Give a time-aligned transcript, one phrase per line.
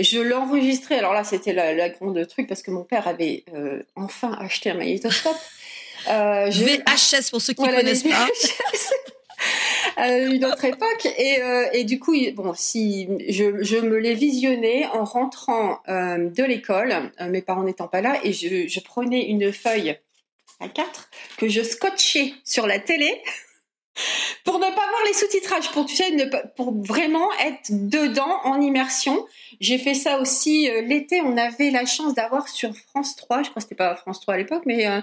[0.00, 3.44] Je l'ai enregistré, alors là c'était la, la grande truc parce que mon père avait
[3.54, 5.36] euh, enfin acheté un magnétoscope.
[6.08, 8.26] Euh, je- VHS pour ceux qui Voilà, connaissent pas.
[10.08, 14.84] Une autre époque et, euh, et du coup bon si je, je me l'ai visionné
[14.86, 19.52] en rentrant euh, de l'école mes parents n'étant pas là et je, je prenais une
[19.52, 19.96] feuille
[20.58, 23.22] à 4 que je scotchais sur la télé
[24.44, 26.10] pour ne pas voir les sous-titrages pour tu sais
[26.56, 29.26] vraiment être dedans en immersion
[29.60, 33.50] j'ai fait ça aussi euh, l'été on avait la chance d'avoir sur France 3 je
[33.50, 35.00] crois que c'était pas France 3 à l'époque mais euh,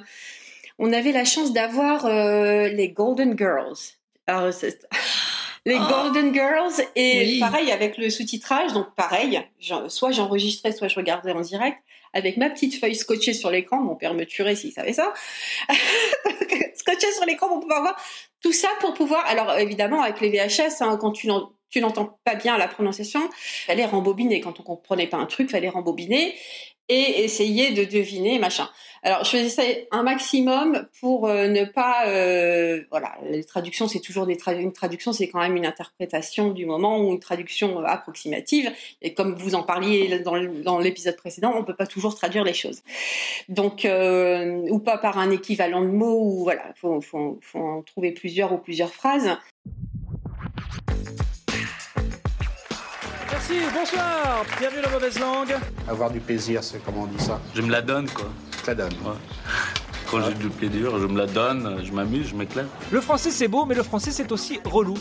[0.80, 3.78] on avait la chance d'avoir euh, les Golden Girls.
[5.66, 5.88] Les Oh.
[5.90, 7.40] Golden Girls et Oui.
[7.40, 9.42] pareil avec le sous-titrage, donc pareil,
[9.88, 11.78] soit j'enregistrais, soit je regardais en direct
[12.14, 13.78] avec ma petite feuille scotchée sur l'écran.
[13.82, 15.14] Mon père me tuerait s'il savait ça.
[16.76, 17.96] scotchée sur l'écran pour pouvoir voir
[18.42, 19.26] tout ça pour pouvoir.
[19.28, 21.28] Alors évidemment avec les VHS, hein, quand tu
[21.70, 23.22] tu n'entends pas bien la prononciation,
[23.66, 24.42] fallait rembobiner.
[24.42, 26.36] Quand on comprenait pas un truc, fallait rembobiner
[26.90, 28.68] et essayer de deviner machin.
[29.04, 29.62] Alors je faisais ça
[29.92, 33.16] un maximum pour euh, ne pas euh, voilà.
[33.30, 37.20] Les traductions c'est toujours une traduction c'est quand même une interprétation du moment ou une
[37.20, 38.72] traduction euh, approximative.
[39.02, 42.82] Et comme vous en parliez dans l'épisode précédent on peut pas toujours traduire les choses.
[43.48, 46.74] Donc ou pas par un équivalent de mots ou voilà.
[46.76, 49.38] Faut faut en trouver plusieurs ou plusieurs phrases
[53.50, 55.56] Merci, bonsoir, bienvenue dans Mauvaise Langue.
[55.88, 58.30] Avoir du plaisir, c'est comment on dit ça Je me la donne, quoi.
[58.64, 58.94] Ça donne.
[60.12, 62.68] Quand j'ai du plaisir, je me la donne, je m'amuse, je m'éclate.
[62.92, 64.96] Le français c'est beau, mais le français c'est aussi relou.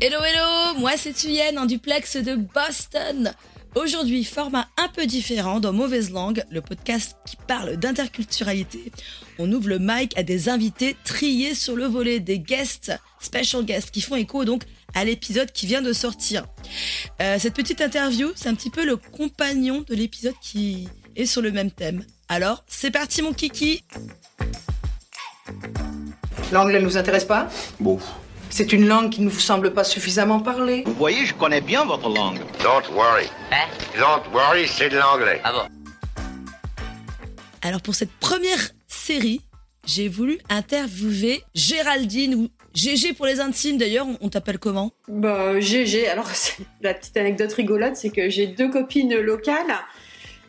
[0.00, 3.34] Hello hello, moi c'est Thuyen en duplex de Boston.
[3.74, 8.92] Aujourd'hui, format un peu différent dans Mauvaise Langue, le podcast qui parle d'interculturalité.
[9.40, 13.90] On ouvre le mic à des invités triés sur le volet, des guests, special guests,
[13.90, 14.62] qui font écho donc
[14.94, 16.46] à l'épisode qui vient de sortir.
[17.20, 21.42] Euh, cette petite interview, c'est un petit peu le compagnon de l'épisode qui est sur
[21.42, 22.04] le même thème.
[22.28, 23.82] Alors, c'est parti mon kiki
[26.52, 27.48] L'anglais ne nous intéresse pas?
[27.80, 27.98] Bon.
[28.50, 31.84] C'est une langue qui ne vous semble pas suffisamment parler Vous voyez, je connais bien
[31.84, 32.38] votre langue.
[32.62, 33.26] Don't worry.
[33.50, 33.66] Hein?
[33.98, 35.40] Don't worry, c'est de l'anglais.
[35.42, 35.68] Ah bon?
[37.62, 39.40] Alors pour cette première série,
[39.86, 44.92] j'ai voulu interviewer Géraldine ou GG pour les intimes d'ailleurs, on- t'appelle comment?
[45.08, 46.06] Bah, GG.
[46.08, 46.28] Alors,
[46.80, 49.74] la petite anecdote rigolote, c'est que j'ai deux copines locales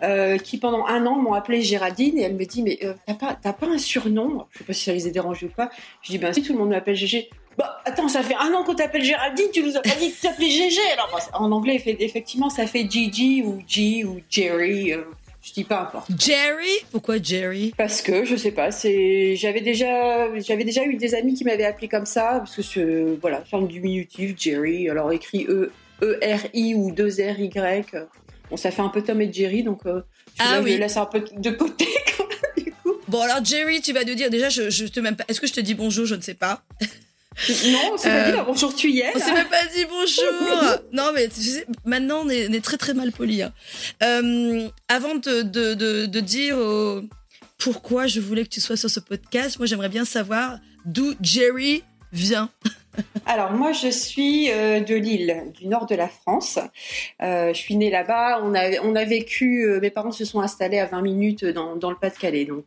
[0.04, 3.14] euh, qui, pendant un an, m'ont appelée Géraldine et elle me dit Mais euh, t'as
[3.16, 4.46] pas, t'as pas un surnom?
[4.52, 5.70] Je sais pas si ça les a dérangés ou pas.
[6.02, 7.30] Je dis Ben, si tout le monde m'appelle GG.
[7.58, 10.16] Bah, attends, ça fait un an qu'on t'appelle Géraldine, tu nous as pas dit que
[10.16, 10.78] tu t'appelais GG.
[10.94, 14.92] Alors, bah, en anglais, effectivement, ça fait Gigi ou G ou Jerry.
[14.94, 15.04] euh,
[15.42, 16.10] je dis pas importe.
[16.20, 16.68] Jerry?
[16.92, 17.72] Pourquoi Jerry?
[17.78, 21.66] Parce que je sais pas, c'est j'avais déjà j'avais déjà eu des amis qui m'avaient
[21.66, 26.48] appelé comme ça parce que c'est voilà, forme diminutif Jerry, alors écrit E E R
[26.56, 27.96] I ou 2 R Y.
[28.50, 30.02] Bon, ça fait un peu Tom et Jerry donc euh,
[30.40, 30.74] Ah je oui.
[30.74, 31.88] le laisse un peu de côté.
[32.18, 32.94] quand même, du coup.
[33.08, 35.26] Bon alors Jerry, tu vas nous dire déjà, je, je te même pas.
[35.28, 36.64] Est-ce que je te dis bonjour Je ne sais pas.
[37.68, 39.12] Non, on s'est pas Euh, dit là, bonjour tu y es.
[39.16, 40.80] On s'est même pas dit bonjour.
[40.94, 43.42] non mais tu sais, maintenant on est, on est très très mal poli.
[43.42, 43.52] hein.
[44.04, 47.02] Euh, avant de, de, de, de dire euh,
[47.58, 51.84] pourquoi je voulais que tu sois sur ce podcast, moi j'aimerais bien savoir d'où Jerry
[52.16, 52.50] vient.
[53.26, 56.60] Alors moi je suis euh, de Lille, du nord de la France.
[57.22, 58.40] Euh, je suis née là-bas.
[58.42, 59.66] On a on a vécu.
[59.66, 62.64] euh, mes parents se sont installés à 20 minutes dans, dans le Pas-de-Calais, donc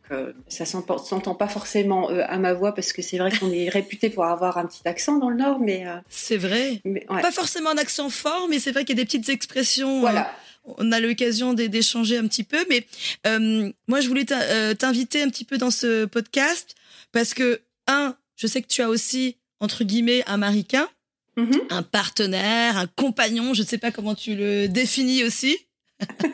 [0.47, 4.11] ça s'entend s'entend pas forcément à ma voix parce que c'est vrai qu'on est réputé
[4.11, 6.79] pour avoir un petit accent dans le nord, mais, C'est vrai.
[6.85, 7.21] mais ouais.
[7.23, 9.99] Pas forcément un accent fort, mais c'est vrai qu'il y a des petites expressions.
[10.01, 10.31] Voilà.
[10.77, 12.63] on a l'occasion d'é- d'échanger un petit peu.
[12.69, 12.85] Mais
[13.25, 16.75] euh, moi, je voulais t'in- t'inviter un petit peu dans ce podcast
[17.11, 20.87] parce que, un, je sais que tu as aussi, entre guillemets, un maricain,
[21.37, 21.61] Mhm.
[21.69, 25.57] un partenaire, un compagnon, je ne sais pas comment tu le définis aussi.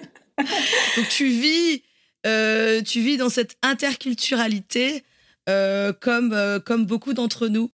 [0.97, 1.83] Donc tu vis,
[2.25, 5.03] euh, tu vis dans cette interculturalité
[5.47, 7.69] euh, comme, euh, comme beaucoup d'entre nous.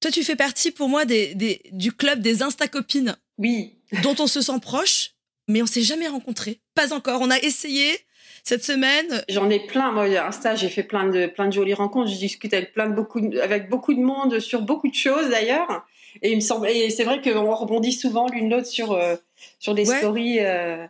[0.00, 3.72] Toi, tu fais partie pour moi des, des, du club des Insta-copines Oui.
[4.02, 5.10] dont on se sent proche,
[5.48, 6.60] mais on s'est jamais rencontrés.
[6.74, 7.20] Pas encore.
[7.22, 7.98] On a essayé.
[8.48, 9.90] Cette semaine, J'en ai plein.
[9.90, 12.12] Moi, Insta, j'ai fait plein de, plein de jolies rencontres.
[12.12, 15.28] Je discute avec plein de beaucoup, de- avec beaucoup de monde sur beaucoup de choses
[15.30, 15.84] d'ailleurs.
[16.22, 19.16] Et il me semble, et c'est vrai qu'on rebondit souvent l'une l'autre sur, euh,
[19.58, 19.98] sur des Ouais.
[19.98, 20.86] stories euh.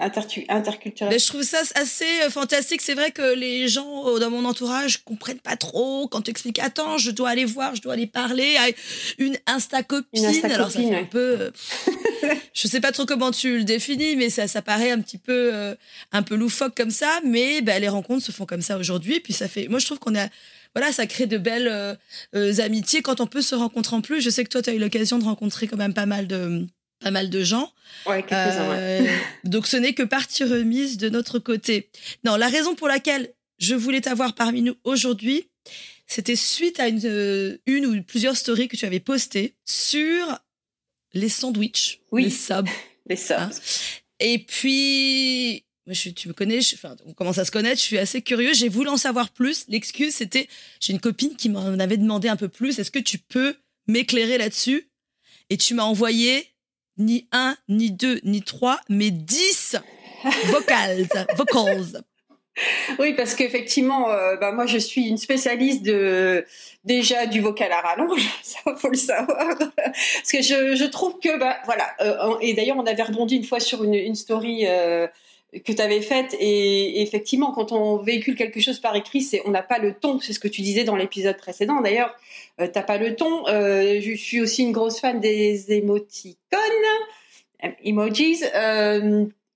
[0.00, 2.80] Ben, je trouve ça assez euh, fantastique.
[2.82, 6.60] C'est vrai que les gens euh, dans mon entourage comprennent pas trop quand tu expliques
[6.60, 8.68] Attends, je dois aller voir, je dois aller parler à
[9.18, 10.24] une Insta copine.
[10.44, 11.50] Alors ça un peu.
[12.54, 15.50] Je sais pas trop comment tu le définis, mais ça, ça paraît un petit peu,
[15.54, 15.74] euh,
[16.12, 17.20] un peu loufoque comme ça.
[17.24, 19.20] Mais ben, les rencontres se font comme ça aujourd'hui.
[19.20, 19.68] Puis ça fait.
[19.68, 20.28] Moi, je trouve qu'on a.
[20.74, 21.94] Voilà, ça crée de belles euh,
[22.34, 24.20] euh, amitiés quand on peut se rencontrer en plus.
[24.20, 26.66] Je sais que toi, tu as eu l'occasion de rencontrer quand même pas mal de,
[27.00, 27.72] pas mal de gens.
[28.06, 28.76] Ouais, quelques-uns, ouais.
[28.76, 29.06] Euh,
[29.44, 31.90] donc ce n'est que partie remise de notre côté.
[32.24, 35.48] Non, la raison pour laquelle je voulais t'avoir parmi nous aujourd'hui,
[36.06, 40.38] c'était suite à une, euh, une ou plusieurs stories que tu avais postées sur
[41.14, 42.24] les sandwichs, Oui.
[42.24, 42.68] les subs.
[43.06, 43.32] Les subs.
[43.38, 43.50] Hein.
[44.20, 47.96] Et puis, je, tu me connais, je, enfin, on commence à se connaître, je suis
[47.98, 49.64] assez curieux, j'ai voulu en savoir plus.
[49.68, 50.46] L'excuse, c'était,
[50.80, 53.56] j'ai une copine qui m'en avait demandé un peu plus, est-ce que tu peux
[53.86, 54.90] m'éclairer là-dessus?
[55.48, 56.48] Et tu m'as envoyé
[56.98, 59.76] ni un, ni deux, ni trois, mais dix
[60.46, 61.08] vocals.
[61.36, 62.02] vocals.
[62.98, 66.44] Oui, parce qu'effectivement, euh, bah, moi, je suis une spécialiste de
[66.84, 69.58] déjà du vocal à rallonge, ça faut le savoir.
[69.76, 73.44] parce que je, je trouve que, bah, voilà, euh, et d'ailleurs, on avait rebondi une
[73.44, 75.06] fois sur une, une story euh,
[75.64, 79.50] que tu avais faite, et, effectivement, quand on véhicule quelque chose par écrit, c'est on
[79.50, 81.80] n'a pas le ton, c'est ce que tu disais dans l'épisode précédent.
[81.80, 82.14] D'ailleurs,
[82.60, 83.44] euh, t'as pas le ton.
[83.46, 86.60] Je suis aussi une grosse fan des émoticônes,
[87.82, 88.42] emojis.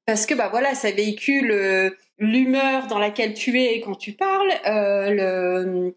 [0.07, 5.11] parce que bah voilà, ça véhicule l'humeur dans laquelle tu es quand tu parles, euh,
[5.11, 5.95] le,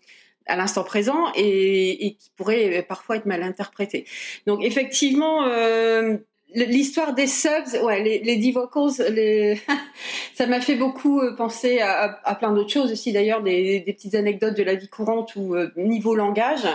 [0.47, 4.05] à l'instant présent, et, et qui pourrait euh, parfois être mal interprété.
[4.47, 6.17] Donc effectivement, euh,
[6.53, 9.59] l'histoire des subs, ouais, les, les les...
[10.35, 13.79] ça m'a fait beaucoup euh, penser à, à- à plein d'autres choses aussi, d'ailleurs, des,
[13.81, 16.67] des petites anecdotes de la vie courante ou euh, niveau langage.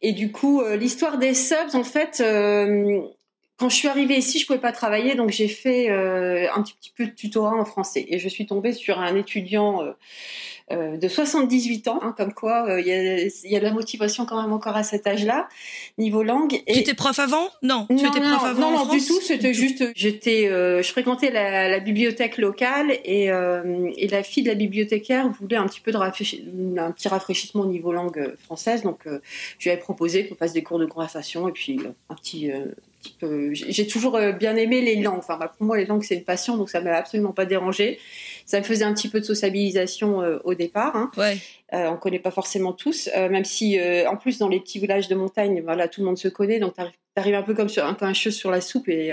[0.00, 3.02] Et du coup, euh, l'histoire des subs, en fait, euh,
[3.62, 6.74] quand je suis arrivée ici, je pouvais pas travailler, donc j'ai fait euh, un petit,
[6.74, 8.04] petit peu de tutorat en français.
[8.08, 9.92] Et je suis tombée sur un étudiant euh,
[10.72, 13.70] euh, de 78 ans, hein, comme quoi il y, a, il y a de la
[13.72, 15.48] motivation quand même encore à cet âge-là,
[15.96, 16.60] niveau langue.
[16.66, 17.50] Tu étais prof avant?
[17.62, 19.20] Non, tu non, étais non, prof avant non, en non, du tout.
[19.20, 24.56] C'était juste, j'étais, je fréquentais la, la bibliothèque locale et, et la fille de la
[24.56, 26.42] bibliothécaire voulait un petit peu de rafraîchi-
[26.78, 30.64] un petit rafraîchissement au niveau langue française, donc je lui avais proposé qu'on fasse des
[30.64, 31.78] cours de conversation et puis
[32.08, 32.50] un petit.
[33.52, 35.18] J'ai toujours euh, bien aimé les langues.
[35.18, 37.98] Enfin, bah, pour moi, les langues c'est une passion, donc ça m'a absolument pas dérangé.
[38.46, 40.96] Ça me faisait un petit peu de sociabilisation euh, au départ.
[40.96, 41.10] Hein.
[41.16, 41.38] Ouais.
[41.72, 45.08] Euh, on connaît pas forcément tous, euh, même si en plus dans les petits villages
[45.08, 47.84] de montagne, voilà, tout le monde se connaît, donc t'arrives arrives un peu comme sur
[47.84, 49.12] un peu un cheveu sur la soupe et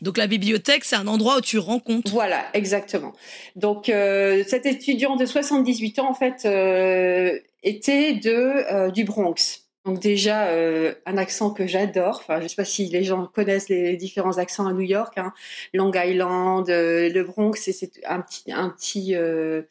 [0.00, 2.10] Donc la bibliothèque, c'est un endroit où tu rencontres.
[2.10, 3.12] voilà, exactement.
[3.56, 6.46] Donc cet étudiant de 78 ans en fait
[7.62, 9.67] était de du Bronx.
[9.88, 12.18] Donc déjà euh, un accent que j'adore.
[12.22, 15.14] Enfin, je sais pas si les gens connaissent les différents accents à New York.
[15.16, 15.32] Hein.
[15.72, 19.62] Long Island, euh, le Bronx, c'est- un petit un petit euh,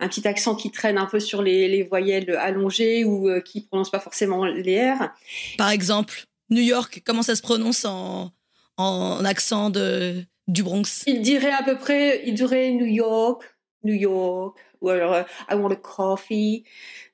[0.00, 3.90] un petit accent qui traîne un peu sur les, les voyelles allongées ou qui prononce
[3.90, 5.10] pas forcément les R.
[5.58, 8.32] Par exemple, New York, comment ça se prononce en,
[8.78, 11.04] en accent de, du Bronx?
[11.06, 13.42] Il dirait à peu près, il dirait New York,
[13.84, 15.16] New York, ou alors
[15.50, 16.64] I want a coffee,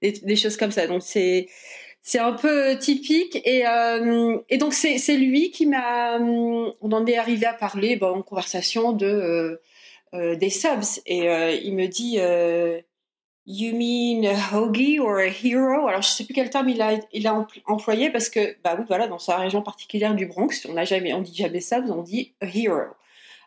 [0.01, 0.87] des, des choses comme ça.
[0.87, 1.49] Donc c'est
[2.03, 7.07] c'est un peu typique et euh, et donc c'est lui qui m'a, hum, on en
[7.07, 9.63] est arrivé à parler bon, en conversation de euh,
[10.15, 12.81] euh, des subs et euh, il me dit euh,
[13.47, 15.87] You mean a hoagie or a hero?
[15.89, 18.77] Alors je sais plus quel terme il a il a empl- employé parce que bah
[18.79, 21.91] oui voilà dans sa région particulière du Bronx on n'a jamais on dit jamais subs
[21.91, 22.83] on dit a hero.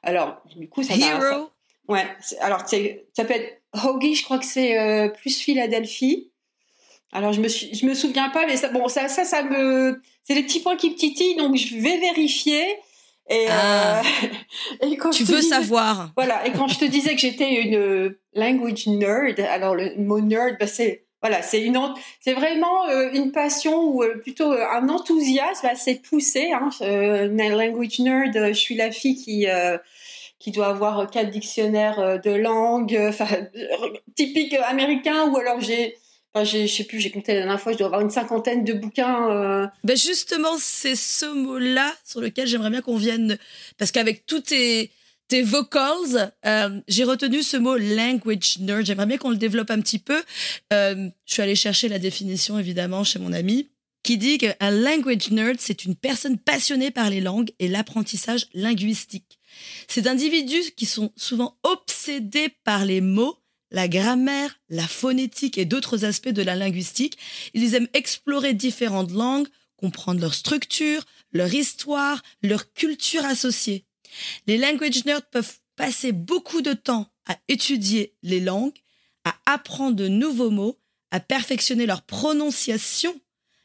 [0.04, 1.50] Alors du coup ça Hero?
[1.88, 2.06] Ouais,
[2.40, 6.32] alors c'est- ça peut être Hoagie, je crois que c'est euh, plus Philadelphie.
[7.12, 10.02] Alors je me suis, je me souviens pas, mais ça, bon, ça, ça, ça me,
[10.24, 12.64] c'est des petits points qui me titillent, donc je vais vérifier.
[13.30, 14.02] Et, Ah.
[14.02, 14.28] euh,
[14.92, 17.22] et quand Tu je te veux disais- savoir Voilà, et quand je te disais que
[17.22, 21.80] j'étais une euh, language nerd, alors le mot nerd, bah, c'est voilà, c'est une,
[22.20, 26.52] c'est vraiment euh, une passion ou euh, plutôt un enthousiasme assez poussé.
[26.52, 26.70] Hein.
[26.82, 29.48] Une language nerd, je suis la fille qui
[30.38, 32.96] qui doit avoir quatre dictionnaires de langue,
[34.16, 35.96] typique américain, ou alors j'ai,
[36.36, 38.74] enfin je sais plus, j'ai compté la dernière fois, je dois avoir une cinquantaine de
[38.74, 39.32] bouquins.
[39.32, 43.38] euh, ben Justement, c'est ce mot-là sur lequel j'aimerais bien qu'on vienne.
[43.78, 44.92] Parce qu'avec tous tes,
[45.30, 48.86] tes vocals, euh, j'ai retenu ce mot language nerd.
[48.86, 50.22] J'aimerais bien qu'on le développe un petit peu.
[50.74, 53.70] Euh, je suis allée chercher la définition, évidemment, chez mon ami,
[54.04, 59.40] qui dit qu'un language nerd, c'est une personne passionnée par les langues et l'apprentissage linguistique.
[59.88, 63.38] C'est d'individus qui sont souvent obsédés par les mots,
[63.76, 67.18] la grammaire, la phonétique et d'autres aspects de la linguistique.
[67.54, 71.04] Ils aiment explorer différentes langues, comprendre leur structure,
[71.34, 73.84] leur histoire, leur culture associée.
[74.48, 78.80] Les language nerds peuvent passer beaucoup de temps à étudier les langues,
[79.26, 80.80] à apprendre de nouveaux mots,
[81.12, 83.20] à perfectionner leur prononciation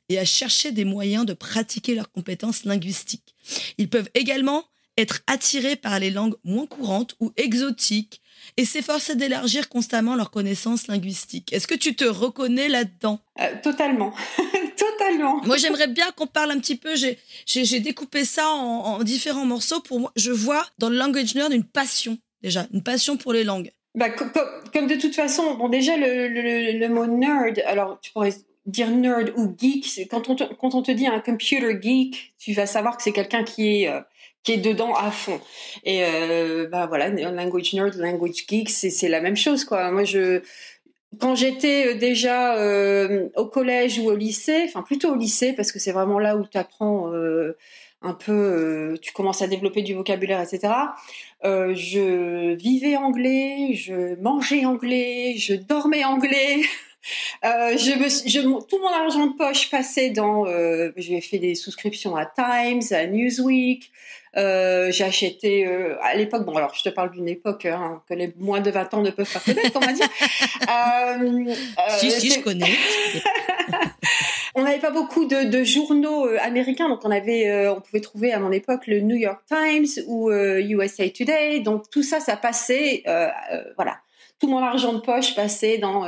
[0.09, 3.37] et à chercher des moyens de pratiquer leurs compétences linguistiques.
[3.79, 4.65] Ils peuvent également
[5.01, 8.21] être attirés par les langues moins courantes ou exotiques
[8.57, 11.53] et s'efforcer d'élargir constamment leurs connaissances linguistiques.
[11.53, 13.21] Est-ce que tu te reconnais là-dedans?
[13.41, 14.13] Euh, Totalement.
[14.77, 15.43] Totalement.
[15.45, 16.95] Moi, j'aimerais bien qu'on parle un petit peu.
[17.47, 19.81] J'ai découpé ça en, différents morceaux.
[19.81, 23.45] Pour moi, je vois dans le language nerd une passion, déjà, une passion pour les
[23.45, 23.73] langues.
[23.95, 26.29] Bah, comme, de toute façon, bon, déjà, le,
[26.79, 28.33] le, mot nerd, alors tu pourrais
[28.67, 32.53] dire nerd ou geek, quand on, te, quand on te dit un computer geek, tu
[32.53, 33.89] vas savoir que c'est quelqu'un qui est.
[33.89, 34.01] Euh,
[34.43, 35.41] qui est dedans à fond.
[35.85, 39.91] Et euh, bah voilà, language nerd, language geek, c'est la même chose quoi.
[39.91, 40.43] Moi je
[41.19, 45.73] quand j'étais euh, déjà euh, au collège ou au lycée, enfin plutôt au lycée parce
[45.73, 47.57] que c'est vraiment là où tu apprends euh,
[48.03, 50.73] un peu, euh, tu commences à développer du vocabulaire, etc.
[51.43, 56.63] je vivais anglais, je mangeais anglais, je dormais anglais.
[57.43, 60.47] Euh, je me, je, tout mon argent de poche passait dans.
[60.47, 63.91] Euh, j'ai fait des souscriptions à Times, à Newsweek.
[64.37, 66.45] Euh, j'ai acheté euh, à l'époque.
[66.45, 69.11] Bon, alors je te parle d'une époque hein, que les moins de 20 ans ne
[69.11, 70.09] peuvent pas connaître, on va dire.
[70.69, 71.55] Euh,
[71.99, 72.71] si, si, je connais.
[74.55, 78.39] on n'avait pas beaucoup de, de journaux américains, donc on avait, on pouvait trouver à
[78.39, 81.61] mon époque le New York Times ou USA Today.
[81.61, 83.03] Donc tout ça, ça passait.
[83.77, 83.99] voilà,
[84.39, 86.07] tout mon argent de poche passait dans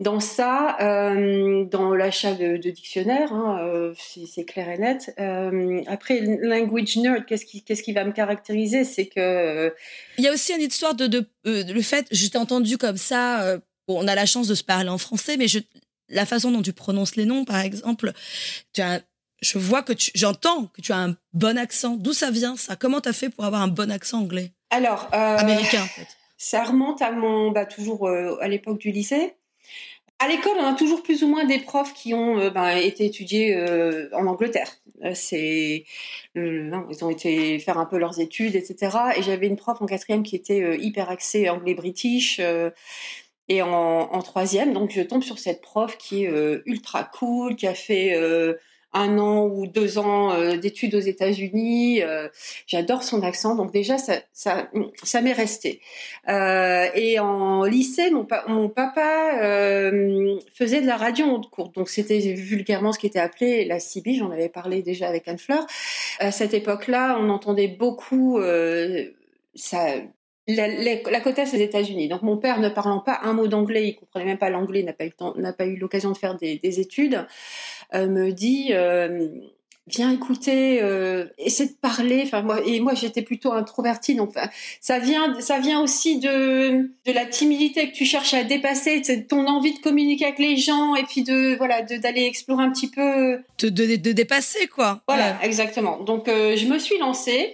[0.00, 3.94] dans ça, euh, dans l'achat de, de dictionnaires, hein, euh,
[4.26, 5.14] c'est clair et net.
[5.20, 7.44] Euh, après, language nerd, qu'est-ce
[7.82, 8.84] qui, va me caractériser?
[8.84, 9.74] C'est que
[10.16, 13.58] il y a aussi une histoire de, de, le fait, je t'ai entendu comme ça.
[13.86, 15.58] Bon, on a la chance de se parler en français, mais je,
[16.08, 18.12] la façon dont tu prononces les noms, par exemple,
[18.72, 19.02] tu as,
[19.42, 21.96] je vois que tu, j'entends que tu as un bon accent.
[21.96, 22.74] D'où ça vient ça?
[22.74, 24.52] Comment tu as fait pour avoir un bon accent anglais?
[24.70, 25.82] Alors, américain.
[25.82, 26.06] En fait.
[26.38, 29.34] Ça remonte à mon, bah, toujours à l'époque du lycée.
[30.22, 33.06] À l'école, on a toujours plus ou moins des profs qui ont euh, ben, été
[33.06, 34.70] étudiés euh, en Angleterre.
[35.02, 35.86] Euh, c'est,
[36.34, 38.98] ils ont été faire un peu leurs études, etc.
[39.16, 42.38] Et j'avais une prof en quatrième qui était hyper axée anglais-british.
[43.48, 47.66] et en, en, troisième, donc je tombe sur cette prof qui est ultra cool, qui
[47.66, 48.14] a fait
[48.92, 52.02] un an ou deux ans euh, d'études aux États-Unis.
[52.02, 52.28] Euh,
[52.66, 54.68] j'adore son accent, donc déjà ça, ça,
[55.02, 55.80] ça m'est resté.
[56.28, 59.10] Euh, et en lycée, mon, papa
[60.54, 64.14] faisait de la radio en cours, donc c'était vulgairement ce qui était appelé la CB.
[64.14, 65.66] J'en avais parlé déjà avec Anne Fleur.
[66.18, 68.40] À cette époque-là, on entendait beaucoup
[69.54, 69.96] ça,
[70.56, 72.08] la, la, côte est des États-Unis.
[72.08, 75.52] Donc mon père ne parlant pas un mot d'anglais, il comprenait même pas l'anglais, n'a
[75.52, 77.24] pas eu l'occasion de faire des, des études, euh,
[77.92, 79.28] me dit euh,
[79.86, 82.22] viens écouter, euh, essaie de parler.
[82.24, 84.32] Enfin moi et moi j'étais plutôt introvertie, donc
[84.80, 89.26] ça vient ça vient aussi de de la timidité que tu cherches à dépasser, de
[89.26, 92.70] ton envie de communiquer avec les gens et puis de voilà de d'aller explorer un
[92.70, 95.02] petit peu de, de, de dépasser quoi.
[95.08, 95.98] Voilà exactement.
[96.00, 97.52] Donc je me suis lancée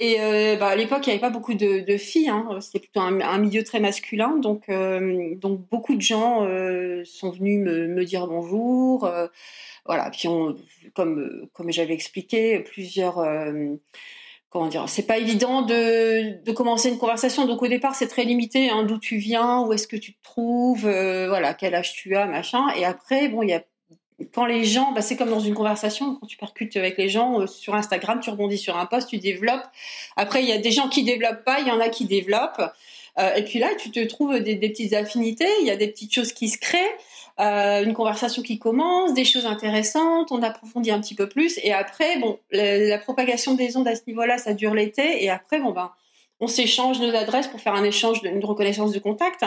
[0.00, 2.28] et euh, bah, à l'époque, il n'y avait pas beaucoup de, de filles.
[2.28, 2.46] Hein.
[2.60, 4.36] C'était plutôt un, un, milieu très masculin.
[4.38, 9.10] Donc, euh, donc beaucoup de gens euh, sont venus me, me dire bonjour.
[9.88, 10.10] Euh, voilà.
[10.10, 10.56] Puis, on,
[10.94, 13.18] comme, comme j'avais expliqué, plusieurs.
[13.18, 13.74] Euh,
[14.50, 17.46] comment dire C'est pas évident de, de commencer une conversation.
[17.46, 18.70] Donc, au départ, c'est très limité.
[18.70, 21.54] Hein, D'où tu viens Où est-ce que tu te trouves Voilà.
[21.54, 22.66] Quel âge tu as Machin.
[22.76, 23.62] Et après, bon, il y a
[24.32, 27.40] quand les gens, bah c'est comme dans une conversation, quand tu percutes avec les gens
[27.40, 29.64] euh, sur Instagram, tu rebondis sur un post, tu développes.
[30.16, 32.72] Après, il y a des gens qui développent pas, il y en a qui développent.
[33.18, 35.88] Euh, et puis là, tu te trouves des, des, petites affinités, il y a des
[35.88, 36.96] petites choses qui se créent,
[37.40, 41.58] euh, une conversation qui commence, des choses intéressantes, on approfondit un petit peu plus.
[41.62, 45.24] Et après, bon, la, la propagation des ondes à ce niveau-là, ça dure l'été.
[45.24, 45.92] Et après, bon ben
[46.40, 49.44] on s'échange nos adresses pour faire un échange, de, une reconnaissance de contact.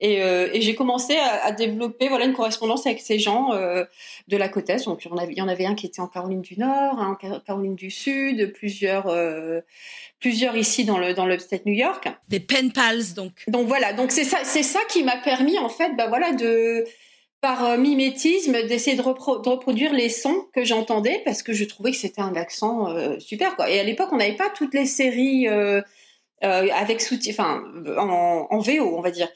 [0.00, 3.84] Et, euh, et j'ai commencé à, à, développer voilà une correspondance avec ces gens euh,
[4.28, 4.84] de la côte est.
[4.84, 7.74] Donc il y, en avait, un qui était en Caroline du Nord, un en Caroline
[7.74, 9.60] du Sud, plusieurs euh,
[10.20, 12.08] plusieurs ici dans le dans l'upstate New York.
[12.28, 13.44] Des pen pals donc.
[13.48, 16.84] Donc voilà, donc c'est ça c'est ça qui m'a permis en fait bah voilà de
[17.40, 21.64] par euh, mimétisme d'essayer de, repro de, reproduire les sons que j'entendais parce que je
[21.64, 23.70] trouvais que c'était un accent euh, super quoi.
[23.70, 25.80] Et à l'époque on n'avait pas toutes les séries euh,
[26.42, 27.62] euh, avec soutien, enfin
[27.98, 29.28] en, en, VO, on va dire.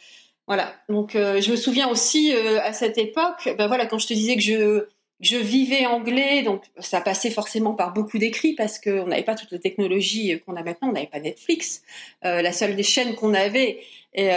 [0.46, 0.75] Voilà.
[0.88, 4.14] Donc euh, je me souviens aussi euh, à cette époque, ben voilà, quand je te
[4.14, 4.87] disais que je
[5.20, 9.52] je vivais anglais, donc ça passait forcément par beaucoup d'écrits parce qu'on n'avait pas toute
[9.52, 11.82] la technologie qu'on a maintenant, on n'avait pas Netflix.
[12.23, 13.78] La seule des chaînes qu'on avait,
[14.12, 14.30] et,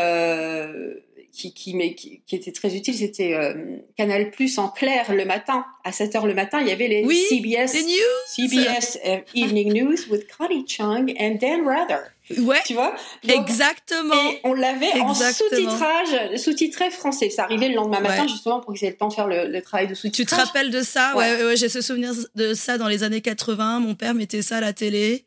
[1.37, 3.53] qui, qui, mais, qui, qui était très utile, c'était euh,
[3.97, 5.65] Canal Plus en clair le matin.
[5.83, 8.25] À 7 heures le matin, il y avait les Oui, CBS, les news.
[8.27, 11.99] CBS euh, Evening News with Connie Chung and Dan Rather.
[12.39, 12.93] Ouais, Tu vois?
[13.23, 14.13] Donc, exactement.
[14.31, 17.29] Et on l'avait en sous-titrage, sous-titré français.
[17.29, 18.27] Ça arrivait le lendemain matin, Ouais.
[18.27, 20.39] justement, pour qu'ils aient le temps de faire le, le travail de Tu sous-titrage.
[20.41, 21.13] te rappelles de ça?
[21.15, 21.31] Ouais.
[21.31, 23.79] Ouais, ouais, ouais, j'ai ce souvenir de ça dans les années 80.
[23.79, 25.25] Mon père mettait ça à la télé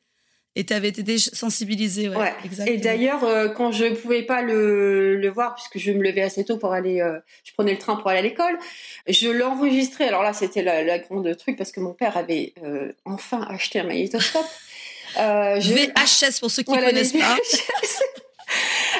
[0.56, 2.08] et t'avais été sensibilisé.
[2.08, 2.32] Ouais, Ouais.
[2.44, 2.76] exactement.
[2.76, 6.44] Et d'ailleurs, euh, quand je pouvais pas le, le voir, puisque je me levais assez
[6.44, 8.58] tôt pour aller, euh, je prenais le train pour aller à l'école,
[9.08, 10.08] je l'enregistrais.
[10.08, 13.78] Alors là, c'était la, la grande truc parce que mon père avait euh, enfin acheté
[13.80, 14.46] un magnétoscope.
[15.18, 17.36] Euh, je- VHS pour ceux qui Voilà, connaissent pas.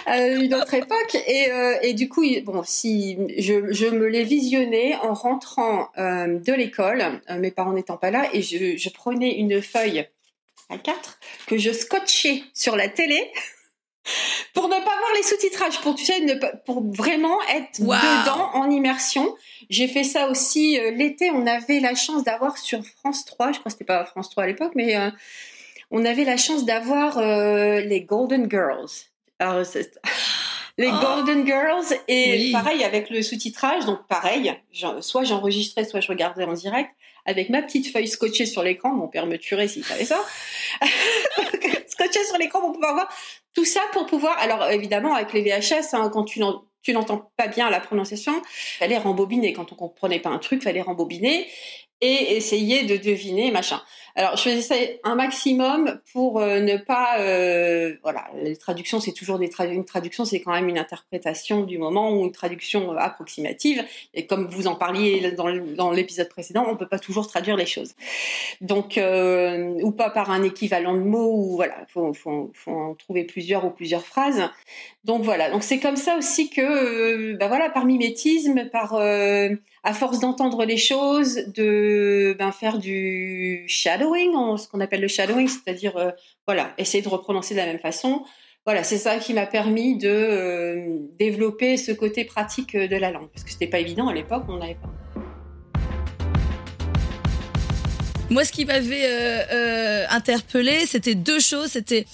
[0.06, 4.94] Une autre époque et, euh, et du coup bon si je, je me l'ai visionné
[5.02, 9.36] en rentrant euh, de l'école euh, mes parents n'étant pas là et je, je prenais
[9.38, 10.06] une feuille
[10.70, 13.30] à 4 que je scotchais sur la télé
[14.54, 17.94] pour ne pas voir les sous-titrages pour tu sais ne pas, pour vraiment être Wow.
[17.94, 19.34] dedans en immersion
[19.68, 23.58] j'ai fait ça aussi euh, l'été on avait la chance d'avoir sur France 3 je
[23.58, 25.10] crois que c'était pas France 3 à l'époque mais euh,
[25.90, 28.88] on avait la chance d'avoir euh, les Golden Girls
[29.40, 29.64] alors,
[30.80, 31.00] les Oh.
[31.00, 32.52] Golden Girls et Oui.
[32.52, 34.54] pareil avec le sous-titrage donc pareil
[35.00, 36.90] soit j'enregistrais soit je regardais en direct
[37.26, 40.18] avec ma petite feuille scotchée sur l'écran mon père me tuerait s'il savait ça
[41.88, 43.08] scotchée sur l'écran pour pouvoir voir
[43.54, 46.40] tout ça pour pouvoir alors évidemment avec les VHS hein, quand tu
[46.82, 48.32] tu n'entends pas bien la prononciation
[48.78, 51.46] fallait rembobiner quand on comprenait pas un truc fallait rembobiner
[52.00, 53.80] et essayer de deviner machin.
[54.16, 58.28] Alors je faisais ça un maximum pour euh, ne pas euh, voilà.
[58.42, 62.24] Les traductions c'est toujours des une traduction c'est quand même une interprétation du moment ou
[62.24, 63.84] une traduction euh, approximative.
[64.14, 67.94] Et comme vous en parliez dans l'épisode précédent on peut pas toujours traduire les choses.
[68.60, 71.86] Donc ou pas par un équivalent de mots ou voilà.
[71.88, 74.42] Faut, faut, faut en trouver plusieurs ou plusieurs phrases.
[75.04, 75.50] Donc voilà.
[75.50, 78.94] Donc c'est comme ça aussi que bah voilà par mimétisme par
[79.82, 81.89] à force d'entendre les choses, de
[82.38, 86.10] ben, faire du shadowing, en- ce qu'on appelle le shadowing, c'est-à-dire euh,
[86.46, 88.24] voilà, essayer de reprononcer de la même façon.
[88.66, 93.10] Voilà, c'est ça qui m'a permis de euh, développer ce côté pratique euh, de la
[93.10, 94.90] langue, parce que c'était pas évident à l'époque, on n'avait pas.
[98.28, 101.70] Moi, ce qui m'avait euh, euh, interpellé, c'était deux choses.
[101.72, 102.06] C'était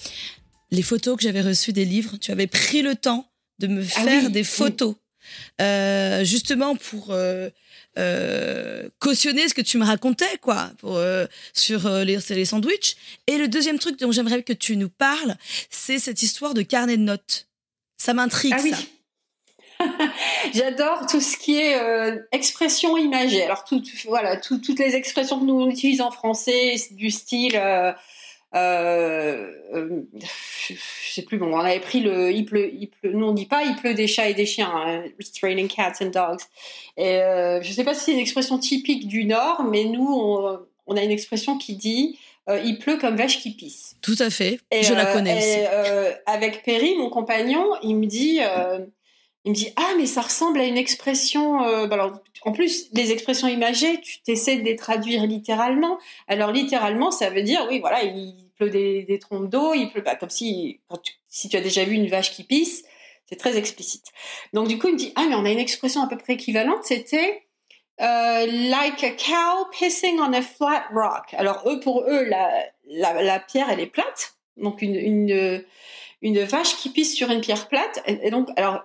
[0.71, 2.17] les photos que j'avais reçues des livres.
[2.19, 4.95] Tu avais pris le temps de me Ah faire oui, des photos,
[5.61, 7.07] euh, justement pour
[7.97, 12.95] euh, cautionner ce que tu me racontais, quoi, pour, euh, sur euh, les, les sandwichs.
[13.27, 15.35] Et le deuxième truc dont j'aimerais que tu nous parles,
[15.69, 17.47] c'est cette histoire de carnet de notes.
[17.97, 18.71] Ça m'intrigue, Ah oui.
[18.71, 18.77] ça.
[20.53, 23.43] J'adore tout ce qui est euh, expression imagée.
[23.43, 27.55] Alors tout, voilà, tout- toutes les expressions que nous on utilise en français, du style,
[27.55, 27.91] euh,
[28.57, 30.01] euh, euh,
[30.69, 31.37] je je sais plus.
[31.37, 33.13] Bon, on avait pris le, il pleut, il pleut.
[33.13, 34.71] Non, on dit pas, il pleut des chats et des chiens.
[34.73, 36.41] hein, It's raining cats and dogs.
[36.97, 40.59] Et euh, je sais pas si c'est une expression typique du Nord, mais nous, on,
[40.85, 43.95] on a une expression qui dit, euh, il pleut comme vache qui pisse.
[44.01, 44.59] Tout à fait.
[44.71, 46.13] Et, Je la euh, connais et, aussi.
[46.25, 48.39] avec Perry, mon compagnon, il me dit,
[49.45, 51.59] il me dit, ah mais ça ressemble à une expression.
[51.87, 55.97] bah alors, en plus, les expressions imagées, tu t'essaies de les traduire littéralement.
[56.27, 60.15] Alors littéralement, ça veut dire, oui, voilà, il pleut des, trompes d'eau, il pleut pas
[60.15, 62.83] comme si, tu- si tu as déjà vu une vache qui pisse,
[63.27, 64.05] c'est très explicite.
[64.53, 66.33] Donc du coup, il me dit, ah mais on a une expression à peu près
[66.33, 67.47] équivalente, c'était
[67.99, 71.33] euh, like a cow pissing on a flat rock.
[71.33, 74.35] Alors eux, pour eux, la, la, pierre, elle est plate.
[74.55, 75.63] Donc une,
[76.21, 78.03] une, vache qui pisse sur une pierre plate.
[78.05, 78.81] Et, donc, alors,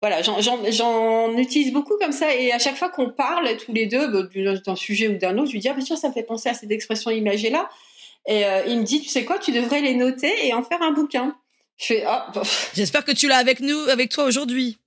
[0.00, 2.34] voilà, j'en- utilise beaucoup comme ça.
[2.34, 4.22] Et à chaque fois qu'on parle tous les deux bah,
[4.64, 6.48] d'un sujet ou d'un autre, je lui dis, ah bah tiens, ça me fait penser
[6.48, 7.68] à cette expression imagée-là.
[8.26, 10.80] Et euh, il me dit, tu sais quoi, tu devrais les noter et en faire
[10.82, 11.36] un bouquin.
[11.78, 12.42] Je fais, ah, bah,
[12.74, 14.78] J'espère que tu l'as avec nous, avec toi aujourd'hui.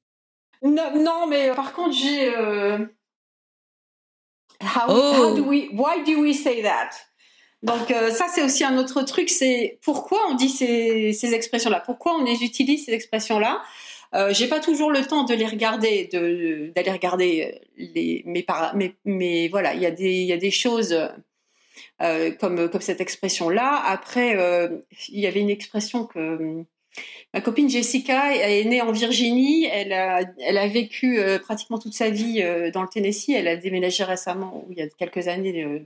[0.64, 2.34] non, non, mais euh, par contre, j'ai.
[2.36, 2.80] euh,
[4.62, 5.14] How, Oh.
[5.16, 6.90] how do we, why do we say that?
[7.62, 9.30] Donc euh, ça, c'est aussi un autre truc.
[9.30, 11.82] C'est pourquoi on dit ces, ces expressions-là?
[11.86, 13.62] Pourquoi on les utilise ces expressions-là?
[14.14, 18.72] Euh, j'ai pas toujours le temps de les regarder, de d'aller regarder les mes para,
[18.76, 20.96] mais mais voilà, il y a des il y a des choses
[22.02, 23.82] euh, comme cette expression-là.
[23.86, 26.66] Après, euh, il y avait une expression que
[27.34, 29.66] Ma copine Jessica est née en Virginie.
[29.66, 33.30] Elle a, vécu euh, pratiquement toute sa vie euh, dans le Tennessee.
[33.36, 35.80] Elle a déménagé récemment, il y a quelques années, euh,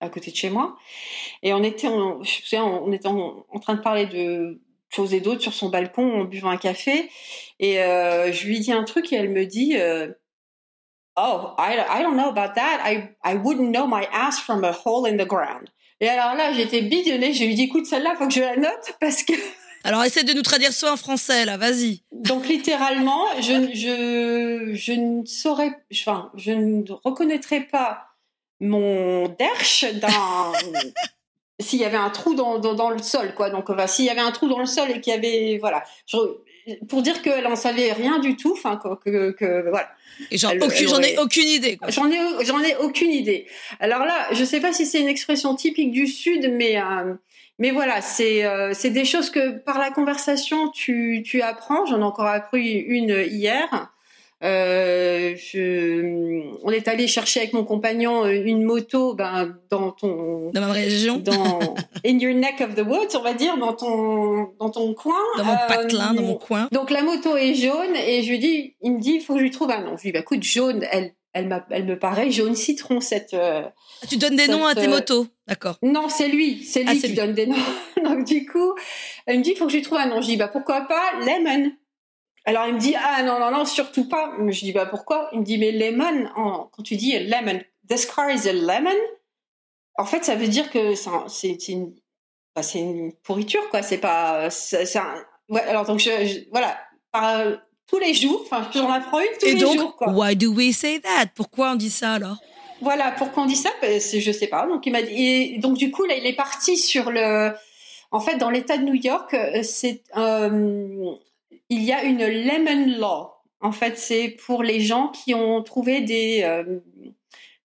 [0.00, 0.76] à côté de chez moi.
[1.42, 6.20] Et on était, en, en, train de parler de choses et d'autres sur son balcon
[6.20, 7.08] en buvant un café.
[7.60, 10.12] Et euh, je lui dis un truc et elle me dit euh,
[11.22, 12.80] Oh, I, I don't know about that.
[12.82, 15.68] I, I wouldn't know my ass from a hole in the ground.
[16.00, 17.34] Et alors là, j'étais bidonnée.
[17.34, 19.34] Je lui dis Écoute, celle-là, faut que je la note parce que
[19.84, 22.02] Alors essaie de nous traduire ça en français là, vas-y.
[22.12, 28.10] Donc littéralement, je, je, je ne saurais, enfin, je ne reconnaîtrais pas
[28.60, 30.52] mon derche d'un
[31.60, 33.50] s'il y avait un trou dans, dans, dans, le sol, quoi.
[33.50, 35.84] Donc, enfin, s'il y avait un trou dans le sol et qu'il y avait, voilà,
[36.06, 36.16] je,
[36.88, 39.90] pour dire qu'elle en savait rien du tout, enfin, que, que, voilà.
[40.30, 41.78] Et j'en ai aucune idée.
[41.88, 43.46] J'en ai, j'en ai aucune idée.
[43.78, 47.14] Alors là, je sais pas si c'est une expression typique du Sud, mais euh,
[47.58, 51.86] mais voilà, c'est euh, c'est des choses que par la conversation tu tu apprends.
[51.86, 53.90] J'en ai encore appris une hier.
[54.42, 60.50] Euh, je, on est allé chercher avec mon compagnon euh, une moto ben, dans ton
[60.54, 61.18] dans ma région.
[61.18, 61.58] dans
[62.06, 65.18] in your neck of the woods on va dire dans ton dans ton coin.
[65.36, 66.68] Dans mon patelin dans mon coin.
[66.72, 69.40] donc la moto est jaune et je lui dis il me dit il faut que
[69.40, 69.98] je lui trouve un nom.
[69.98, 73.72] Je lui dis bah écoute jaune elle elle, elle me paraît jaune citron cette ah,
[74.08, 75.26] tu donnes des noms à tes motos.
[75.48, 75.76] D'accord.
[75.82, 77.56] Non c'est lui c'est lui ah, qui donne des noms.
[78.04, 78.72] Donc du coup
[79.26, 80.22] elle me dit il faut que je lui trouve un nom.
[80.22, 81.72] Je dis bah pourquoi pas lemon
[82.50, 84.32] alors il me dit ah non non non surtout pas.
[84.48, 85.28] Je dis bah pourquoi?
[85.32, 88.98] Il me dit mais lemon quand tu dis lemon, this car is a lemon.
[89.96, 90.94] En fait ça veut dire que
[91.28, 91.94] c'est une
[92.54, 93.82] bah, une pourriture quoi.
[93.82, 95.14] C'est pas c'est un
[95.48, 96.76] ouais alors donc je, voilà
[97.12, 97.44] par,
[97.86, 98.42] tous les jours.
[98.44, 100.10] Enfin j'en apprends une tous Et les donc, jours quoi.
[100.12, 101.26] Why do we say that?
[101.34, 102.38] Pourquoi on dit ça alors?
[102.80, 103.70] Voilà pourquoi on dit ça?
[103.80, 104.66] Ben, Je sais pas.
[104.66, 107.52] Donc il m'a dit donc du coup là il est parti sur le
[108.12, 111.14] en fait, dans l'État de New York, euh, c'est euh,
[111.70, 113.30] il y a une lemon law.
[113.60, 116.80] En fait, c'est pour les gens qui ont trouvé des euh,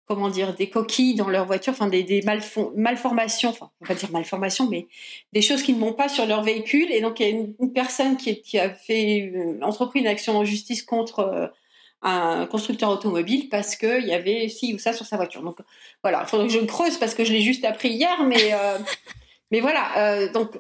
[0.06, 2.22] comment dire des coquilles dans leur voiture, enfin des, des
[2.76, 4.88] malformations, enfin on va dire malformations, mais
[5.34, 6.92] des choses qui ne vont pas sur leur véhicule.
[6.92, 10.46] Et donc il y a une, personne qui, a fait euh, entrepris une action en
[10.46, 11.48] justice contre euh,
[12.04, 15.42] un constructeur automobile parce qu'il y avait ci ou ça sur sa voiture.
[15.42, 15.58] Donc
[16.04, 18.52] voilà, il faudrait que je creuse parce que je l'ai juste appris hier, mais
[19.52, 20.58] mais voilà, donc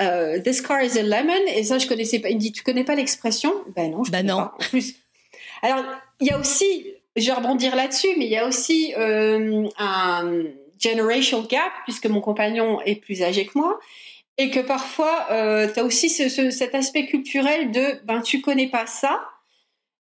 [0.00, 1.46] euh, This car is a lemon.
[1.54, 2.28] Et ça, je connaissais pas.
[2.30, 3.54] Il me dit, tu connais pas l'expression?
[3.76, 4.36] Ben non, je ben non.
[4.36, 4.54] Pas.
[4.58, 4.94] En plus.
[5.62, 5.84] Alors,
[6.20, 10.44] il y a aussi, je vais rebondir là-dessus, mais il y a aussi euh, un
[10.78, 13.78] generational gap, puisque mon compagnon est plus âgé que moi.
[14.38, 18.40] Et que parfois, euh, tu as aussi ce, ce, cet aspect culturel de, ben, tu
[18.40, 19.22] connais pas ça?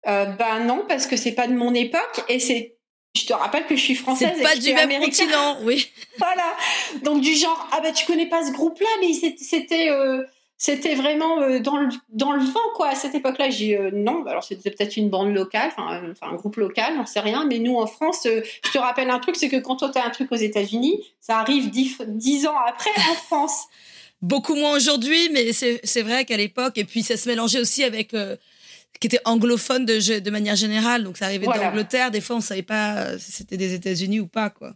[0.07, 2.76] Euh, ben non, parce que c'est pas de mon époque et c'est
[3.15, 4.33] je te rappelle que je suis française.
[4.37, 5.89] C'est pas du même continent, oui.
[6.17, 6.55] voilà.
[7.03, 10.23] Donc du genre, ah bah tu connais pas ce groupe-là, mais c'était euh,
[10.57, 12.89] c'était vraiment euh, dans le dans le vent quoi.
[12.89, 14.25] À cette époque-là, j'ai euh, non.
[14.25, 17.45] Alors c'était peut-être une bande locale, enfin un, groupe local, on sait rien.
[17.45, 20.09] Mais nous en France, je te rappelle un truc, c'est que quand toi as un
[20.09, 23.65] truc aux États-Unis, ça arrive dix, ans après en France.
[24.23, 28.15] Beaucoup moins aujourd'hui, mais c'est vrai qu'à l'époque, et puis ça se mélangeait aussi avec
[28.99, 31.03] qui était anglophone de, de manière générale.
[31.03, 32.11] Donc, ça arrivait d'Angleterre.
[32.11, 34.73] Des fois, on savait pas euh, si c'était des États-Unis ou pas, quoi.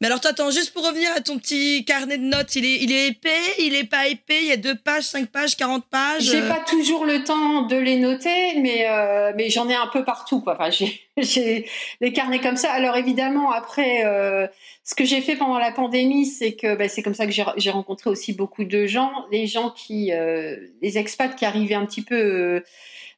[0.00, 2.82] Mais alors, toi, attends, juste pour revenir à ton petit carnet de notes, il est,
[2.82, 5.86] il est épais, il est pas épais, il y a deux pages, cinq pages, 40
[5.86, 6.22] pages.
[6.22, 10.04] J'ai pas toujours le temps de les noter, mais, euh, mais j'en ai un peu
[10.04, 10.58] partout, quoi.
[10.60, 11.64] Enfin, j'ai
[12.02, 12.72] des carnets comme ça.
[12.72, 14.46] Alors, évidemment, après, euh,
[14.84, 17.70] ce que j'ai fait pendant la pandémie, c'est que bah, c'est comme ça que j'ai
[17.70, 22.02] rencontré aussi beaucoup de gens, les gens qui, euh, les expats qui arrivaient un petit
[22.02, 22.62] peu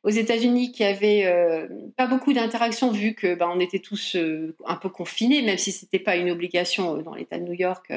[0.05, 4.55] aux États-Unis qui avaient euh, pas beaucoup d'interactions vu que ben, on était tous euh,
[4.65, 7.93] un peu confinés, même si c'était pas une obligation euh, dans l'État de New York.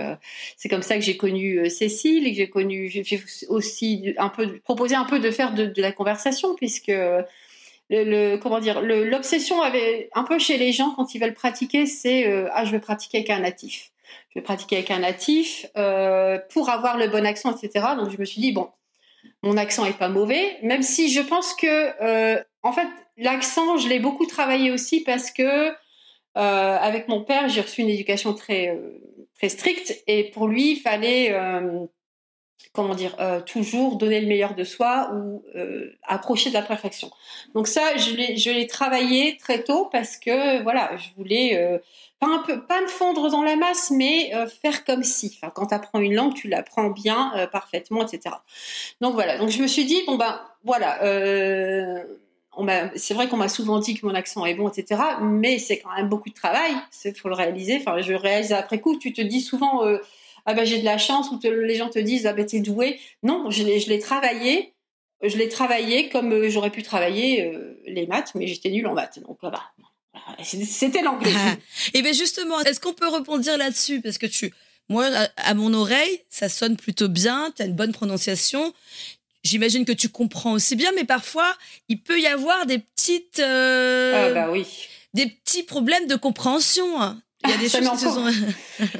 [0.57, 4.59] c'est comme ça que j'ai connu Cécile et que j'ai connu, j'ai aussi un peu
[4.59, 6.91] proposé un peu de faire de, la conversation puisque
[7.89, 12.25] le, comment dire, l'obsession avait un peu chez les gens quand ils veulent pratiquer, c'est
[12.51, 13.91] ah je veux pratiquer avec un natif,
[14.29, 15.65] je veux pratiquer avec un natif
[16.49, 17.85] pour avoir le bon accent, etc.
[17.97, 18.69] Donc je me suis dit bon
[19.43, 23.87] mon accent est pas mauvais, même si je pense que, euh, en fait, l'accent, je
[23.87, 25.73] l'ai beaucoup travaillé aussi parce que euh,
[26.35, 29.01] avec mon père, j'ai reçu une éducation très euh,
[29.35, 31.35] très stricte et pour lui, il fallait
[32.73, 35.43] comment dire, toujours donner le meilleur de soi ou
[36.03, 37.09] approcher de la perfection.
[37.55, 41.81] Donc ça, je l'ai, je l'ai travaillé très tôt parce que voilà, je voulais
[42.21, 45.39] pas me fondre dans la masse, mais euh, faire comme si.
[45.55, 48.35] Quand tu apprends une langue, tu l'apprends bien, euh, parfaitement, etc.
[49.01, 49.37] Donc voilà.
[49.37, 51.03] Donc je me suis dit bon ben voilà.
[51.03, 52.03] Euh,
[52.95, 55.01] c'est vrai qu'on m'a souvent dit que mon accent est bon, etc.
[55.21, 56.73] Mais c'est quand même beaucoup de travail.
[57.05, 57.77] Il faut le réaliser.
[57.77, 58.97] Enfin, je réalise après coup.
[58.97, 59.83] Tu te dis souvent
[60.45, 62.99] ah ben j'ai de la chance ou les gens te disent ah ben t'es doué.
[63.23, 64.73] Non, je l'ai, travaillé.
[65.23, 67.51] Je l'ai travaillé comme j'aurais pu travailler
[67.87, 69.19] les maths, mais j'étais nulle en maths.
[69.19, 69.61] Donc voilà.
[70.43, 71.33] C'était l'anglais.
[71.35, 71.53] Ah.
[71.93, 74.01] Et eh bien justement, est-ce qu'on peut rebondir là-dessus?
[74.01, 74.53] Parce que tu,
[74.89, 75.07] moi,
[75.37, 78.73] à, mon oreille, ça sonne plutôt bien, tu as une bonne prononciation.
[79.43, 81.55] J'imagine que tu comprends aussi bien, mais parfois,
[81.89, 83.39] il peut y avoir des petites...
[83.39, 84.65] Euh, ah bah oui.
[85.13, 86.85] Des petits problèmes de compréhension.
[87.45, 88.07] Il y a des ça choses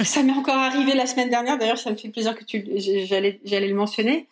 [0.04, 1.58] ça m'est encore arrivé la semaine dernière.
[1.58, 2.66] D'ailleurs, ça me fait plaisir que tu,
[3.06, 4.28] j'allais, j'allais le mentionner.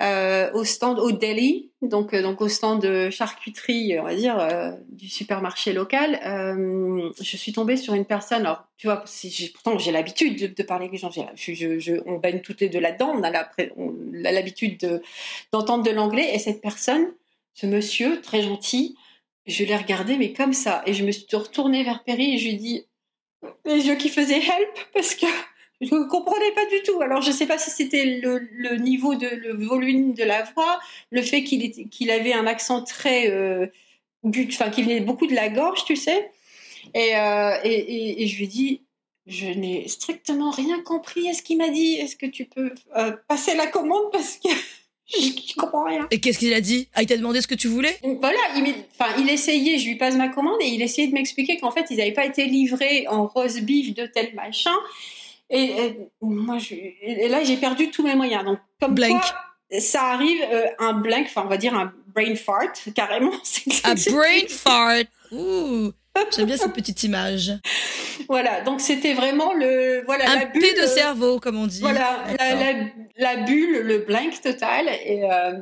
[0.00, 4.38] Euh, au stand au deli, donc euh, donc au stand de charcuterie, on va dire,
[4.38, 6.20] euh, du supermarché local.
[7.20, 8.42] Je suis tombée sur une personne.
[8.42, 9.02] Alors, tu vois,
[9.54, 11.10] pourtant j'ai l'habitude de, parler avec les gens.
[12.06, 13.12] On baigne toutes les deux là-dedans.
[13.12, 15.02] On a l'habitude de-
[15.50, 16.30] d'entendre de l'anglais.
[16.32, 17.08] Et cette personne,
[17.54, 18.96] ce monsieur très gentil,
[19.46, 20.82] je l'ai regardé mais comme ça.
[20.86, 22.86] Et je me suis retournée vers Perry et je lui ai dit
[23.64, 25.26] les yeux qui faisaient help parce que
[25.80, 27.00] je ne comprenais pas du tout.
[27.00, 30.42] Alors je ne sais pas si c'était le, le niveau de le volume de la
[30.42, 33.66] voix, le fait qu'il avait un accent très euh,
[34.24, 36.30] but, enfin qui venait beaucoup de la gorge, tu sais.
[36.94, 38.80] Et, euh, et, et, et je lui ai dit
[39.28, 41.94] je n'ai strictement rien compris à ce qu'il m'a dit.
[41.94, 44.48] Est-ce que tu peux euh, passer la commande parce que
[45.06, 46.08] je, je comprends rien.
[46.10, 46.88] Et qu'est-ce qu'il a dit?
[46.94, 47.96] Ah, il t'a demandé ce que tu voulais?
[48.02, 51.58] Voilà, il, enfin, il essayait, je lui passe ma commande et il essayait de m'expliquer
[51.58, 54.74] qu'en fait, ils n'avaient pas été livrés en rose beef de tel machin.
[55.50, 58.44] Et, et moi, je, et là, j'ai perdu tous mes moyens.
[58.44, 59.20] Donc, comme Blank.
[59.20, 63.32] quoi, ça arrive, euh, un blank, enfin, on va dire un brain fart, carrément.
[63.84, 65.92] Un brain fart Ouh
[66.34, 67.52] J'aime bien cette petite image.
[68.28, 70.62] Voilà, donc c'était vraiment le, voilà, Un la bulle.
[70.62, 71.80] De euh, cerveau, comme on dit.
[71.80, 72.90] Voilà, la, D'accord.
[73.18, 74.88] la, la bulle, le blank total.
[75.04, 75.52] Et, euh,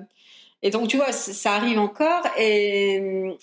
[0.63, 2.23] et donc, tu vois, ça arrive encore.
[2.39, 3.03] Et,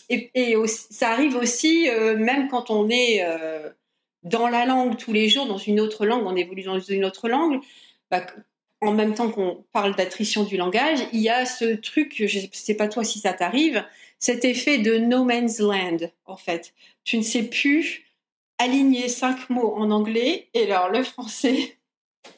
[0.10, 3.69] et, et aussi- ça arrive aussi, euh, même quand on est euh,
[4.23, 7.29] dans la langue tous les jours, dans une autre langue, on évolue dans une autre
[7.29, 7.59] langue,
[8.09, 8.25] bah,
[8.81, 12.73] en même temps qu'on parle d'attrition du langage, il y a ce truc, je sais
[12.75, 13.83] pas toi si ça t'arrive,
[14.19, 16.73] cet effet de no man's land, en fait.
[17.03, 18.03] Tu ne sais plus
[18.57, 21.77] aligner cinq mots en anglais, et alors le français.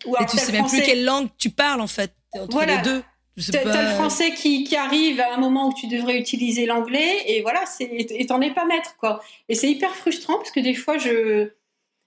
[0.06, 2.12] Ou Et tu t'as sais même plus quelle langue tu parles, en fait.
[2.34, 2.78] Entre Voilà.
[2.78, 3.04] les deux.
[3.52, 3.82] T'as pas.
[3.84, 7.66] le français qui, qui arrive à un moment où tu devrais utiliser l'anglais et voilà,
[7.82, 9.22] et t'en es pas maître quoi.
[9.50, 11.50] Et c'est hyper frustrant parce que des fois je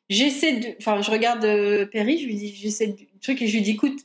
[0.09, 3.55] j'essaie de, enfin je regarde euh, Perry, je lui dis j'essaie de truc et je
[3.55, 3.99] lui dis écoute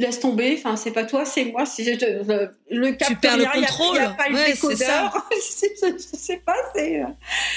[0.00, 3.42] laisse tomber, enfin c'est pas toi, c'est moi, c'est je- le, le capteur, perds le
[3.42, 3.98] il y a- il y a- contrôle.
[3.98, 5.12] a pas Ouais, c'est ça.
[5.32, 7.06] je, je- sais pas, c'est euh,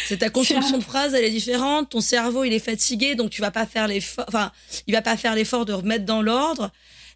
[0.08, 1.92] C'est ta construction de phrase, elle est différente.
[1.92, 4.26] Ton cerveau, il est fatigué, donc tu vas pas faire l'effort.
[4.28, 4.52] Enfin,
[4.88, 6.72] il va pas faire l'effort de remettre dans l'ordre,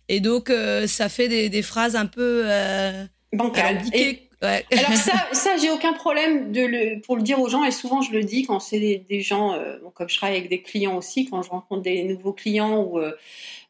[0.09, 3.05] et donc euh, ça fait des, des phrases un peu euh.
[4.45, 4.65] Ouais.
[4.71, 8.01] Alors ça, ça j'ai aucun problème de le, pour le dire aux gens et souvent
[8.01, 10.61] je le dis quand c'est des, des gens, euh, bon, comme je travaille avec des
[10.61, 13.13] clients aussi, quand je rencontre des nouveaux clients ou euh,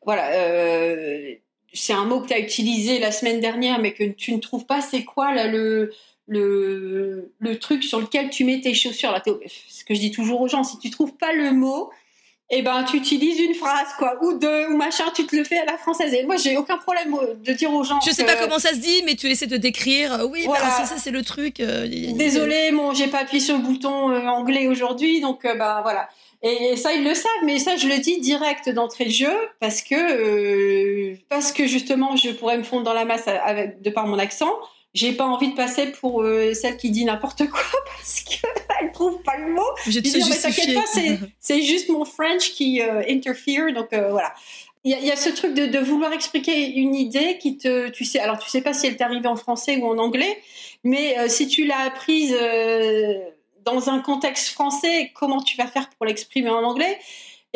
[0.04, 1.34] voilà, euh,
[1.74, 4.66] c'est un mot que tu as utilisé la semaine dernière mais que tu ne trouves
[4.66, 5.92] pas, c'est quoi là le
[6.28, 9.12] le, le truc sur lequel tu mets tes chaussures?
[9.12, 9.22] Là,
[9.68, 11.92] Ce que je dis toujours aux gens, si tu trouves pas le mot,
[12.52, 15.58] eh ben tu utilises une phrase quoi ou deux ou machin, tu te le fais
[15.58, 16.14] à la française.
[16.14, 18.00] Et moi j'ai aucun problème euh, de dire aux gens.
[18.06, 20.14] Je sais que- pas comment ça se dit, mais tu essaies de décrire.
[20.14, 20.64] euh, Oui, Voilà.
[20.66, 21.60] bah, ça, ça, c'est le truc.
[21.60, 25.80] euh, Désolée, bon, j'ai pas appuyé sur le bouton euh, anglais aujourd'hui, donc euh, bah
[25.84, 26.08] voilà.
[26.44, 29.34] Et, et ça, ils le savent, mais ça, je le dis direct d'entrée de jeu
[29.60, 33.90] parce que euh, parce que justement, je pourrais me fondre dans la masse avec de
[33.90, 34.52] par mon accent.
[34.96, 39.22] J'ai pas envie de passer pour euh, celle qui dit n'importe quoi parce qu'elle trouve
[39.24, 39.62] pas le mot.
[39.86, 40.86] Je te non, mais t'inquiète pas,
[41.40, 44.34] c'est juste mon French qui euh, interfere, donc euh, voilà.
[44.86, 47.58] Il y, a, il y a ce truc de, de vouloir expliquer une idée qui
[47.58, 49.98] te, tu sais, alors tu sais pas si elle t'est arrivée en français ou en
[49.98, 50.40] anglais,
[50.84, 52.34] mais euh, si tu l'as apprise
[53.66, 57.00] dans un contexte français, comment tu vas faire pour l'exprimer en anglais?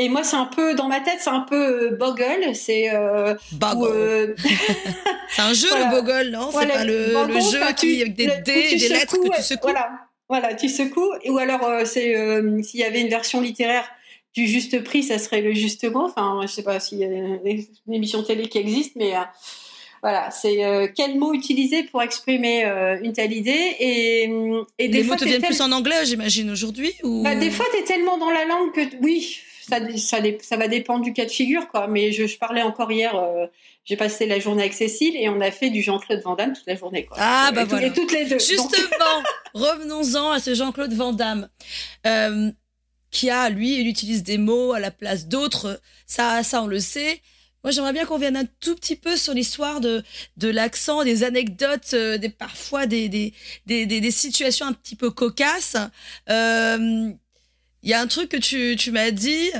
[0.01, 3.35] Et moi, c'est un peu dans ma tête, c'est un peu euh, boggle, c'est euh,
[3.63, 4.33] euh,
[5.31, 5.85] C'est un jeu, Voilà.
[5.85, 6.49] le Boggle, non?
[6.51, 6.83] Voilà, C'est pas
[7.27, 9.61] le, jeu qui, tu- avec des le- dés, des lettres que tu secoues, secoues?
[9.63, 9.89] Voilà,
[10.29, 11.11] voilà, tu secoues.
[11.27, 13.87] Ou alors, euh, c'est euh, s'il y avait une version littéraire
[14.33, 16.05] du juste prix, ça serait le juste mot.
[16.05, 17.39] Enfin, je sais pas s'il y a une,
[17.87, 19.13] une émission télé qui existe, mais
[20.01, 23.75] voilà, c'est euh, quel mot utiliser pour exprimer euh, une telle idée?
[23.79, 24.23] Et,
[24.79, 27.21] et des Les fois, mots te viennent tel- plus en anglais, j'imagine, aujourd'hui ou...
[27.23, 31.03] bah, des fois, tu es tellement dans la langue que oui, ça, ça, va dépendre
[31.03, 31.87] du cas de figure, quoi.
[31.87, 33.45] Mais je, je parlais encore hier, euh,
[33.85, 36.65] j'ai passé la journée avec Cécile et on a fait du Jean-Claude Van Damme toute
[36.67, 37.17] la journée, quoi.
[37.19, 37.87] Ah, Et bah tout- voilà.
[37.87, 38.39] Et toutes les deux.
[38.39, 41.49] Justement, revenons-en à ce Jean-Claude Van Damme,
[42.07, 42.51] euh,
[43.11, 45.81] qui a, lui, il utilise des mots à la place d'autres.
[46.05, 47.21] Ça, ça, on le sait.
[47.63, 50.01] Moi, j'aimerais bien qu'on vienne un tout petit peu sur l'histoire de,
[50.37, 53.33] de l'accent, des anecdotes, euh, des, parfois des, des,
[53.65, 55.75] des, des, des situations un petit peu cocasses.
[56.29, 57.09] Euh,
[57.83, 59.51] Il y a un truc que tu, tu m'as dit.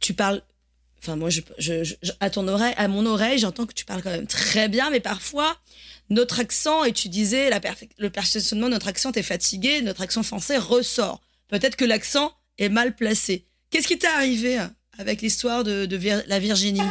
[0.00, 0.42] Tu parles.
[0.98, 4.02] Enfin, moi, je, je, je- à ton oreille, à mon oreille, j'entends que tu parles
[4.02, 5.56] quand même très bien, mais parfois,
[6.10, 7.50] notre accent, et tu disais,
[7.98, 11.22] le perfectionnement de notre accent est fatigué, notre accent français ressort.
[11.48, 13.46] Peut-être que l'accent est mal placé.
[13.70, 14.58] Qu'est-ce qui t'est arrivé
[14.98, 15.88] avec l'histoire de,
[16.26, 16.82] la Virginie?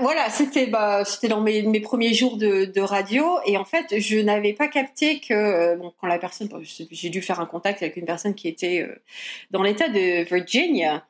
[0.00, 4.52] Voilà, c'était bah, c'était dans mes, premiers jours de, radio et en fait, je n'avais
[4.52, 6.48] pas capté que euh, bon, quand la personne,
[6.90, 8.96] j'ai dû faire un contact avec une personne qui était euh,
[9.50, 11.06] dans l'État de Virginia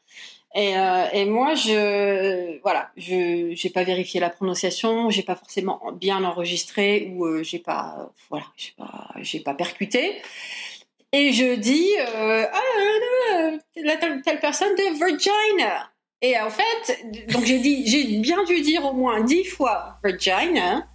[0.54, 5.80] Et, euh, et moi, je voilà, je j'ai pas vérifié la prononciation, j'ai pas forcément
[5.92, 8.46] bien enregistré ou euh, j'ai pas voilà,
[9.22, 10.20] j'ai pas percuté.
[11.12, 15.90] Et je dis ah telle, telle personne de Virginia.
[16.20, 20.86] Et en fait, donc j'ai dit j'ai bien dû dire au moins dix fois Virginia.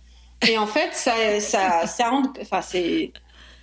[0.47, 3.13] Et en fait, ça ça ça enfin c'est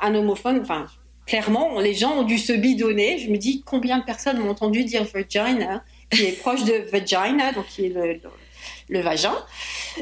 [0.00, 0.86] un homophone, enfin
[1.26, 3.18] clairement, les gens ont dû se bidonner.
[3.18, 7.52] Je me dis combien de personnes m'ont entendu dire vagina, qui est proche de vagina,
[7.52, 8.20] donc qui est le, le,
[8.88, 9.36] le vagin.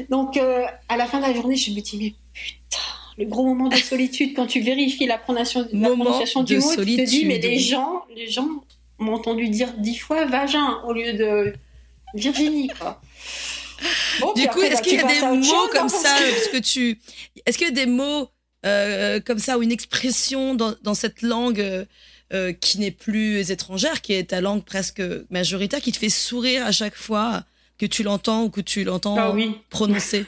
[0.09, 2.77] Donc, euh, à la fin de la journée, je me dis, mais putain,
[3.17, 6.99] le gros moment de solitude, quand tu vérifies la prononciation, la prononciation du mot, solitude.
[6.99, 8.49] tu te dis, mais les gens, les gens
[8.99, 11.53] m'ont entendu dire dix fois vagin au lieu de
[12.13, 13.01] Virginie, quoi.
[14.19, 16.99] Bon, du coup, est-ce qu'il y a des mots comme ça, parce que tu,
[17.45, 18.29] est-ce qu'il y a des mots
[18.65, 21.85] euh, comme ça ou une expression dans, dans cette langue euh,
[22.33, 26.65] euh, qui n'est plus étrangère, qui est ta langue presque majoritaire, qui te fait sourire
[26.65, 27.43] à chaque fois
[27.77, 29.55] que tu l'entends ou que tu l'entends ah oui.
[29.69, 30.25] prononcer?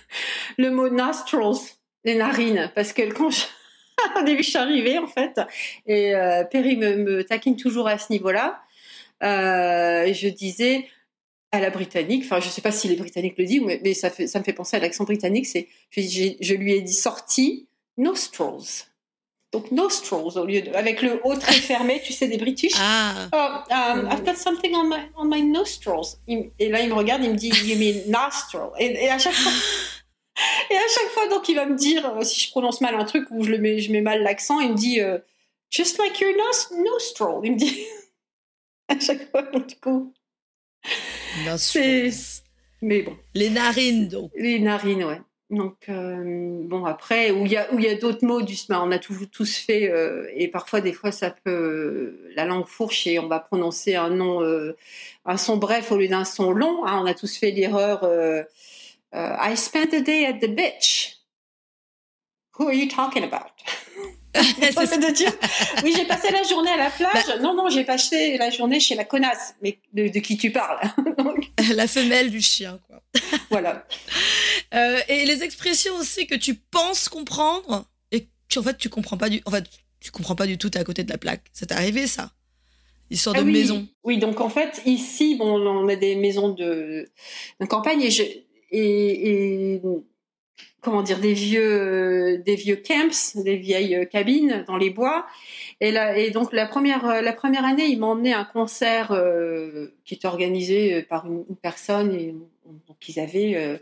[0.57, 1.59] Le mot nostrils,
[2.05, 3.41] les narines, parce que quand je...
[4.19, 5.39] au début je suis arrivée en fait,
[5.85, 8.61] et euh, Perry me, me, taquine toujours à ce niveau-là,
[9.23, 10.87] euh, je disais
[11.51, 14.09] à la britannique, enfin je sais pas si les britanniques le disent, mais, mais ça,
[14.09, 16.01] fait, ça me fait penser à l'accent britannique, c'est je,
[16.39, 18.85] je lui ai dit sortie nostrils.
[19.51, 22.71] Donc nostrils au lieu de avec le haut très fermé, tu sais des British.
[22.79, 23.27] Ah.
[23.33, 26.17] Oh, um, I've got something on my on my nostrils.
[26.27, 28.69] Et là il me regarde, il me dit you mean nostril.
[28.79, 29.51] Et, et à chaque fois
[30.69, 33.05] et à chaque fois donc il va me dire euh, si je prononce mal un
[33.05, 35.19] truc ou je le mets je mets mal l'accent, il me dit euh,
[35.69, 37.39] just like your nos nostril.
[37.43, 37.85] Il me dit
[38.87, 40.13] à chaque fois donc du coup.
[42.81, 43.15] Mais bon.
[43.35, 44.31] Les narines donc.
[44.35, 45.21] Les narines ouais.
[45.51, 48.55] Donc euh, bon après où il y a où il y a d'autres mots du
[48.69, 53.05] on a tous tous fait euh, et parfois des fois ça peut la langue fourche
[53.05, 54.77] et on va prononcer un nom euh,
[55.25, 58.07] un son bref au lieu d'un son long hein, on a tous fait l'erreur
[59.13, 61.17] euh, I spent the day at the beach.
[62.57, 63.51] Who are you talking about?
[64.33, 65.33] De dire?
[65.83, 67.27] oui j'ai passé la journée à la plage.
[67.27, 69.55] Bah, non non j'ai passé la journée chez la connasse.
[69.61, 70.79] Mais de, de qui tu parles?
[71.17, 71.51] Donc...
[71.75, 73.01] la femelle du chien quoi.
[73.49, 73.85] Voilà.
[74.73, 79.17] Euh, et les expressions aussi que tu penses comprendre et que en fait tu comprends
[79.17, 79.65] pas du en fait
[79.99, 81.43] tu comprends pas du tout t'es à côté de la plaque.
[81.51, 82.31] C'est arrivé ça?
[83.09, 83.85] Histoire de ah oui, maison.
[84.05, 87.11] Oui donc en fait ici bon on a des maisons de,
[87.59, 88.23] de campagne et je
[88.71, 89.81] et,
[90.81, 95.25] comment dire des vieux des vieux camps des vieilles cabines dans les bois.
[95.79, 100.15] Et donc la première la première année ils m'ont emmené à un concert euh, qui
[100.15, 103.77] était organisé par une, personne et donc ils avaient euh,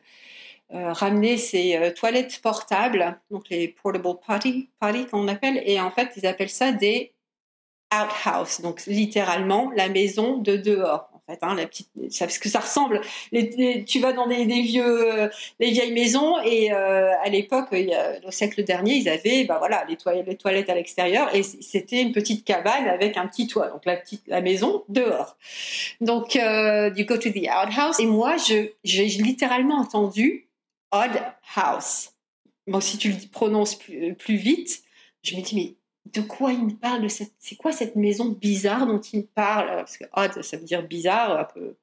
[0.74, 5.62] euh, ramené ces toilettes portables donc les portable potty potty qu'on appelle.
[5.66, 7.14] Et en fait ils appellent ça des
[7.94, 11.09] outhouse donc littéralement la maison de dehors
[11.42, 11.90] hein, la petite,
[12.20, 13.02] parce que ça ressemble.
[13.86, 17.68] Tu vas dans des, vieux, euh, les vieilles maisons et euh, à l'époque,
[18.26, 19.98] au siècle dernier, ils avaient, bah voilà, les
[20.36, 24.24] toilettes, à l'extérieur et c'était une petite cabane avec un petit toit, donc la petite,
[24.28, 25.38] la maison dehors.
[26.02, 30.50] Donc, euh, you go to the outhouse et moi, je, j'ai littéralement entendu
[30.92, 31.12] odd
[31.56, 32.12] house.
[32.68, 34.84] Bon, si tu le prononces plus vite,
[35.24, 35.79] je me dis mais
[36.14, 39.68] de quoi il me parle de c'est quoi cette maison bizarre dont il me parle?
[39.68, 41.76] Parce que odd ça veut dire bizarre un peu.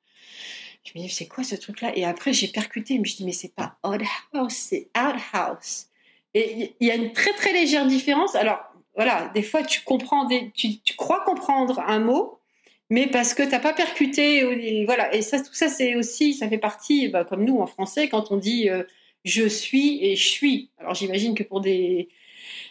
[0.84, 3.24] Je me dis c'est quoi ce truc là et après j'ai percuté je me dis
[3.24, 5.86] mais c'est pas odd house c'est out house.
[6.34, 8.34] Et il y a une très très légère différence.
[8.34, 8.60] Alors
[8.94, 12.40] voilà des fois tu comprends tu crois comprendre un mot
[12.88, 15.14] mais parce que t'as pas percuté et voilà.
[15.14, 18.30] Et ça tout ça c'est aussi ça fait partie bah, comme nous en français quand
[18.30, 18.84] on dit euh,
[19.24, 20.70] je suis et je suis.
[20.78, 22.08] Alors j'imagine que pour des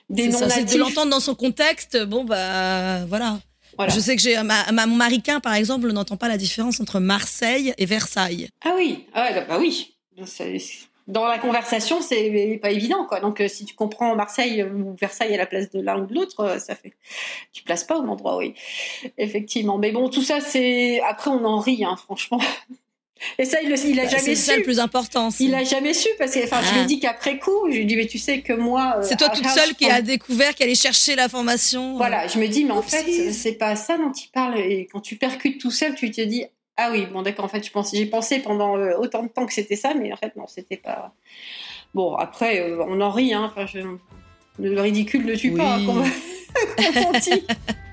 [0.09, 0.65] des noms natifs.
[0.65, 3.39] Tu l'entends dans son contexte, bon bah voilà.
[3.77, 3.93] voilà.
[3.93, 6.99] Je sais que j'ai ma, ma, mon maricain par exemple n'entend pas la différence entre
[6.99, 8.49] Marseille et Versailles.
[8.63, 9.95] Ah oui, ah bah oui.
[11.07, 13.19] Dans la conversation, c'est pas évident quoi.
[13.19, 16.15] Donc euh, si tu comprends Marseille ou Versailles à la place de l'un ou de
[16.15, 16.93] l'autre, euh, ça fait
[17.53, 18.55] tu places pas au endroit, oui.
[19.17, 19.77] Effectivement.
[19.77, 22.39] Mais bon, tout ça c'est après on en rit hein, franchement.
[23.39, 24.35] Et ça, il, il a bah, jamais su.
[24.35, 25.29] C'est ça le plus important.
[25.39, 26.65] Il a jamais su parce que, enfin, ah.
[26.65, 28.97] je lui ai dit qu'après coup, je lui ai dit, mais tu sais que moi.
[29.01, 31.95] C'est toi toute seule qui a découvert, qui allait chercher l'information.
[31.97, 34.59] Voilà, je me dis, mais en fait, c'est pas ça dont il parle.
[34.59, 36.45] Et quand tu percutes tout seul, tu te dis,
[36.77, 37.63] ah oui, bon, d'accord, en fait,
[37.93, 40.77] j'ai pensé pendant euh, autant de temps que c'était ça, mais en fait, non, c'était
[40.77, 41.13] pas.
[41.93, 43.49] Bon, après, euh, on en rit, hein.
[43.49, 43.79] Enfin, je...
[44.59, 45.57] le ridicule ne tue oui.
[45.57, 46.03] pas, comme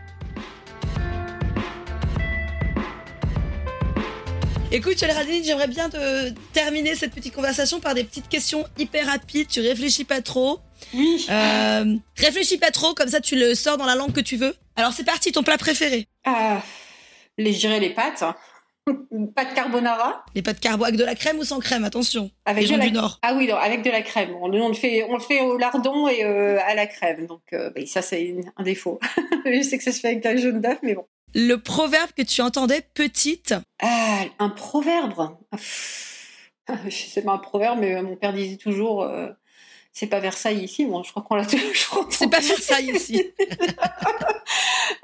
[4.75, 9.47] Écoute, Radine, j'aimerais bien te terminer cette petite conversation par des petites questions hyper rapides.
[9.47, 10.61] Tu réfléchis pas trop.
[10.95, 11.27] Oui.
[11.29, 14.57] Euh, réfléchis pas trop, comme ça tu le sors dans la langue que tu veux.
[14.77, 16.63] Alors c'est parti, ton plat préféré Ah,
[17.37, 18.25] les, je dirais les pâtes.
[19.37, 20.25] Pas de carbonara.
[20.35, 22.31] Les pâtes carbo avec de la crème ou sans crème, attention.
[22.47, 22.87] Avec les gens de la...
[22.87, 23.19] du Nord.
[23.23, 24.35] Ah oui, non, avec de la crème.
[24.41, 27.27] On, on le fait, on le fait au lardon et euh, à la crème.
[27.27, 28.99] Donc euh, bah, ça, c'est un défaut.
[29.45, 31.07] je sais que ça se fait avec de la jaune d'œuf, mais bon.
[31.35, 33.55] Le proverbe que tu entendais petite.
[33.81, 35.37] Ah, un proverbe.
[35.51, 35.57] Ah.
[36.89, 39.03] Je sais pas un proverbe, mais euh, mon père disait toujours.
[39.03, 39.29] euh,
[39.93, 40.87] c'est pas Versailles ici.
[40.87, 42.07] Bon, je crois qu'on l'a toujours.
[42.11, 43.23] C'est pas Versailles ici.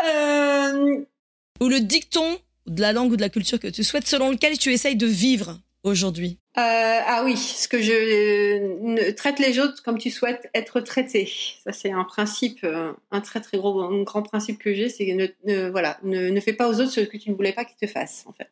[0.04, 1.04] Euh,
[1.60, 4.56] ou le dicton de la langue ou de la culture que tu souhaites, selon lequel
[4.58, 6.38] tu essayes de vivre aujourd'hui.
[6.59, 11.30] Euh, ah oui, ce que je euh, traite les autres comme tu souhaites être traité.
[11.64, 15.06] Ça c'est un principe, euh, un très très gros, un grand principe que j'ai, c'est
[15.06, 17.52] que ne, ne- voilà, ne, ne fais pas aux autres ce que tu ne voulais
[17.52, 18.50] pas qu'ils te fassent en fait.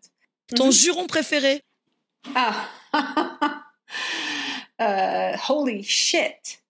[0.55, 0.73] Ton Mhm.
[0.73, 1.63] juron préféré
[2.37, 2.69] Ah,
[5.49, 6.63] holy shit.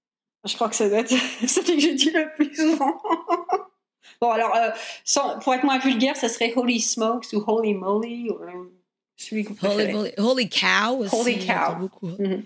[0.45, 1.11] Je crois que ça doit être
[1.47, 3.03] celui que je dis le plus souvent.
[4.21, 4.57] bon alors,
[5.05, 8.39] sans- pour être moins vulgaire, ça serait holy smokes ou holy moly ou
[9.17, 9.95] celui que vous Holy, préférez.
[9.95, 11.15] holy- holy cow aussi.
[11.17, 11.77] Holy cow.
[11.79, 12.09] beaucoup.
[12.19, 12.43] Mhm.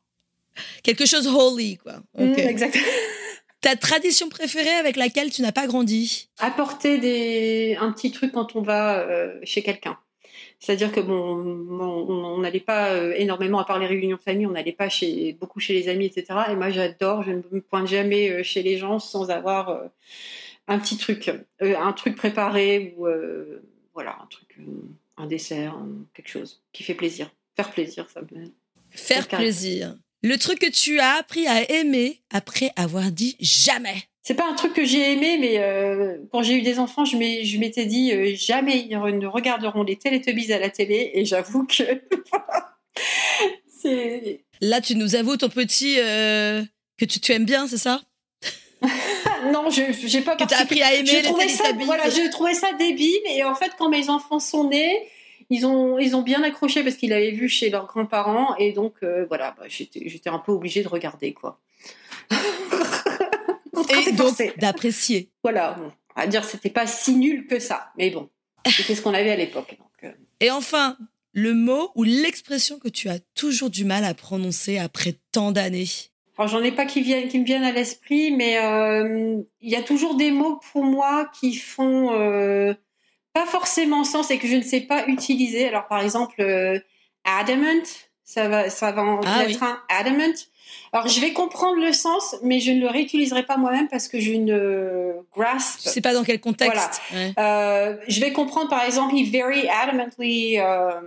[0.82, 1.94] Quelque chose holy, quoi.
[2.18, 2.38] Mm, Ok.
[2.38, 2.84] exactement.
[3.60, 6.30] Ta tradition préférée avec laquelle tu n'as pas grandi?
[6.38, 9.98] Apporter des, un petit truc quand on va euh, chez quelqu'un.
[10.58, 11.14] C'est-à-dire que bon,
[11.78, 15.34] on n'allait pas euh, énormément, à part les réunions de famille, on n'allait pas chez,
[15.40, 16.38] beaucoup chez les amis, etc.
[16.50, 19.84] Et moi, j'adore, je ne me pointe jamais euh, chez les gens sans avoir euh,
[20.68, 21.30] un petit truc,
[21.62, 23.62] euh, un truc préparé ou euh,
[23.94, 24.56] voilà, un truc,
[25.20, 25.76] un dessert,
[26.14, 27.30] quelque chose qui fait plaisir.
[27.56, 28.52] Faire plaisir, ça me.
[28.90, 29.96] Faire plaisir.
[30.22, 34.02] Le truc que tu as appris à aimer après avoir dit jamais.
[34.22, 37.16] C'est pas un truc que j'ai aimé, mais euh, quand j'ai eu des enfants, je
[37.16, 41.82] m'étais dit euh, jamais ils ne regarderont les Teletubbies à la télé, et j'avoue que
[44.60, 46.62] Là, tu nous avoues ton petit euh,
[46.98, 48.02] que tu, tu aimes bien, c'est ça?
[49.50, 52.54] non, je j'ai pas Que t'as appris à aimer je les ça, voilà, je trouvais
[52.54, 55.08] ça débile, et en fait, quand mes enfants sont nés,
[55.50, 58.94] ils ont ils ont bien accroché parce qu'ils l'avaient vu chez leurs grands-parents, et donc
[59.02, 61.60] euh, voilà, bah, j'étais j'étais un peu obligée de regarder quoi.
[64.06, 65.30] Et donc d'apprécier.
[65.42, 68.28] Voilà, bon, à dire c'était pas si nul que ça, mais bon,
[68.66, 69.76] c'était ce qu'on avait à l'époque.
[70.04, 70.12] euh.
[70.40, 70.96] Et enfin,
[71.32, 75.88] le mot ou l'expression que tu as toujours du mal à prononcer après tant d'années?
[76.40, 79.76] Alors j'en ai pas qui viennent, qui me viennent à l'esprit, mais euh, il y
[79.76, 82.72] a toujours des mots pour moi qui font euh,
[83.34, 85.68] pas forcément sens et que je ne sais pas utiliser.
[85.68, 86.78] Alors par exemple, euh,
[87.24, 87.82] adamant,
[88.24, 90.32] ça va, ça va en Ah être un adamant.
[90.94, 94.18] Alors je vais comprendre le sens, mais je ne le réutiliserai pas moi-même parce que
[94.18, 95.80] je ne grasp.
[95.84, 97.02] Je sais pas dans quel contexte.
[97.12, 97.34] Ouais.
[97.38, 101.06] Euh, je vais comprendre par exemple, he very adamantly, uh,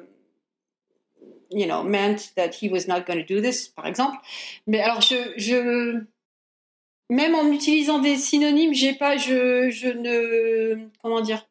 [1.54, 4.18] you know, meant that he was not going to do this, par exemple.
[4.68, 6.02] Mais alors, je, je,
[7.10, 11.46] même en utilisant des synonymes, j'ai pas, je, je ne, comment dire,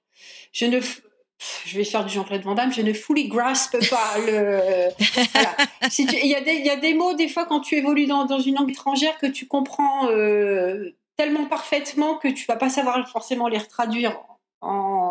[0.52, 4.88] je ne, je vais faire du Jean-Claude Van Damme, je ne fully grasp pas le.
[5.32, 5.56] voilà.
[5.90, 7.76] Si tu- Il y, a des- il y a des mots, des fois, quand tu
[7.76, 12.56] évolues dans, dans une langue étrangère, que tu comprends euh, tellement parfaitement que tu vas
[12.56, 14.18] pas savoir forcément les retraduire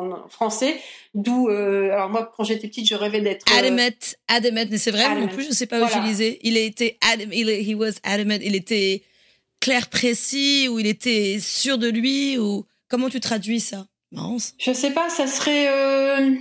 [0.02, 0.80] en français.
[1.14, 3.46] D'où, euh, alors moi, quand j'étais petite, je rêvais d'être.
[3.52, 3.90] euh, Adamant,
[4.28, 5.96] adamant, mais c'est vrai, non plus, je sais pas Voilà.
[5.98, 6.40] utiliser.
[6.44, 9.04] Il été adam, il, he was adamant, il était
[9.60, 13.86] clair, précis, ou il était sûr de lui, ou comment tu traduis ça?
[14.58, 15.68] Je sais pas, ça serait.
[15.70, 16.32] euh,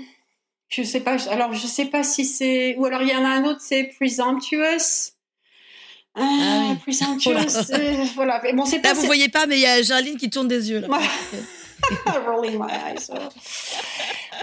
[0.68, 1.16] je sais pas.
[1.30, 2.76] Alors, je sais pas si c'est.
[2.78, 5.12] Ou alors, il y en a un autre, c'est presumptuous.
[6.16, 6.76] Ah, Ah oui.
[6.82, 7.32] presumptuous.
[7.34, 7.44] Là.
[7.78, 8.40] euh, voilà.
[8.42, 8.92] Mais bon, c'est Là, pas.
[8.94, 10.80] vous voyez pas, mais il y a Jarline qui tourne des yeux.
[10.80, 10.88] Là.
[12.26, 13.10] Rolling my eyes.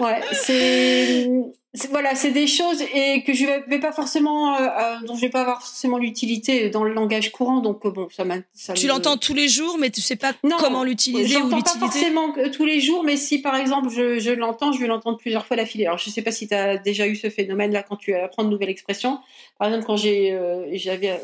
[0.00, 1.28] Ouais, c'est.
[1.74, 5.16] c'est- Voilà, c'est des choses et que je vais vais pas forcément, euh, euh, dont
[5.16, 8.36] je vais pas avoir forcément l'utilité dans le langage courant, donc euh, bon, ça m'a.
[8.54, 11.50] ça Tu me- l'entends tous les jours, mais tu sais pas Non, comment l'utiliser ou
[11.50, 11.80] J'entends pas l'utiliser.
[11.80, 15.44] forcément tous les jours, mais si par exemple je, je l'entends, je vais l'entendre plusieurs
[15.46, 15.86] fois d'affilée.
[15.86, 18.50] Alors je sais pas si tu as déjà eu ce phénomène-là quand tu apprends de
[18.50, 19.18] nouvelles expressions.
[19.58, 21.20] Par exemple, quand j'ai, euh, j'avais,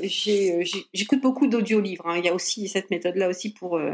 [0.92, 2.08] j'écoute beaucoup d'audiolivres.
[2.08, 2.16] hein.
[2.18, 3.92] Il y a aussi cette méthode-là aussi pour euh,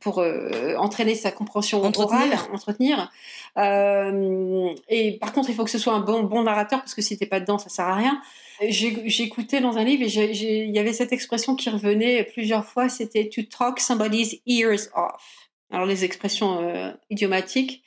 [0.00, 2.14] pour euh, entraîner sa compréhension Entretenir.
[2.14, 3.10] orale, entretenir.
[3.56, 7.02] Euh, et par contre, il faut que ce soit un bon bon narrateur parce que
[7.02, 8.20] si t'es pas dedans, ça sert à rien.
[8.68, 13.28] J'écoutais dans un livre et il y avait cette expression qui revenait plusieurs fois, c'était
[13.28, 15.50] to talk somebody's ears off.
[15.70, 17.82] Alors les expressions euh, idiomatiques.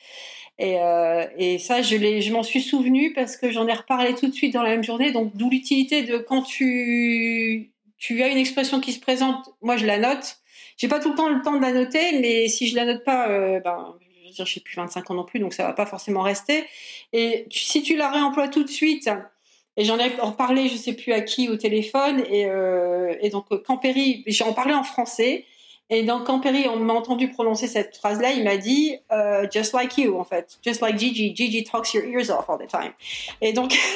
[0.60, 4.34] Et, euh, et ça, je, m'en suis souvenu parce que j'en ai reparlé tout de
[4.34, 5.12] suite dans la même journée.
[5.12, 9.86] Donc d'où l'utilité de quand tu, tu as une expression qui se présente, moi je
[9.86, 10.40] la note.
[10.78, 13.04] J'ai pas tout le temps le temps de la noter, mais si je la note
[13.04, 15.74] pas, euh, ben, je veux dire, j'ai plus 25 ans non plus, donc ça va
[15.74, 16.66] pas forcément rester.
[17.14, 19.10] Et si tu la réemploies tout de suite,
[19.76, 23.46] et j'en ai reparlé, je sais plus à qui au téléphone, et, euh, et donc
[23.52, 25.46] euh, Campéry, j'en parlais en français,
[25.90, 29.98] Et donc, Perry on m'a entendu prononcer cette phrase-là, il m'a dit euh, just like
[29.98, 30.60] you, en fait.
[30.64, 31.34] Just like Gigi.
[31.36, 32.94] Gigi talks your ears off all the time.
[33.42, 33.74] Et donc.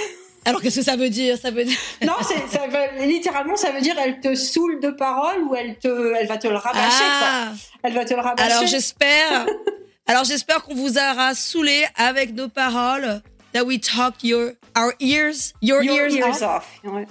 [0.46, 1.38] Alors, qu'est-ce que ça veut dire?
[1.38, 1.78] Ça veut dire.
[2.02, 6.14] non, ça veut, littéralement, ça veut dire elle te saoule de paroles ou elle, te,
[6.16, 7.04] elle va te le rabâcher.
[7.04, 7.50] Ah.
[7.50, 7.60] Quoi.
[7.84, 8.52] Elle va te le rabâcher.
[8.52, 9.46] Alors, j'espère.
[10.08, 13.22] alors, j'espère qu'on vous aura saoulé avec nos paroles.
[13.54, 16.66] That we talk your, our ears, your, your ears, ears off.
[16.86, 16.94] off.
[16.94, 17.06] Ouais.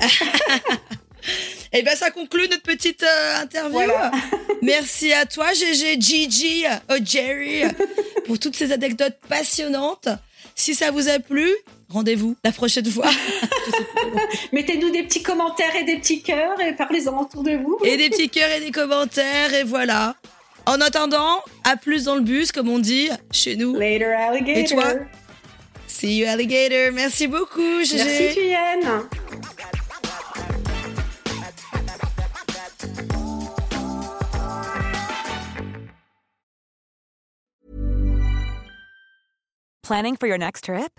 [1.72, 3.72] Et bien, ça conclut notre petite euh, interview.
[3.72, 4.10] Voilà.
[4.62, 7.62] Merci à toi, GG, Gigi, oh Jerry,
[8.26, 10.08] pour toutes ces anecdotes passionnantes.
[10.54, 11.48] Si ça vous a plu,
[11.88, 13.10] rendez-vous la prochaine fois.
[14.52, 17.78] Mettez-nous des petits commentaires et des petits cœurs et parlez-en autour de vous.
[17.84, 20.14] Et des petits cœurs et des commentaires, et voilà.
[20.66, 23.76] En attendant, à plus dans le bus, comme on dit chez nous.
[23.78, 24.62] Later, alligator.
[24.62, 24.94] Et toi?
[25.86, 26.92] See you, alligator.
[26.92, 28.04] Merci beaucoup, GG.
[28.04, 29.08] Merci, Tuyenne.
[39.82, 40.98] Planning for your next trip?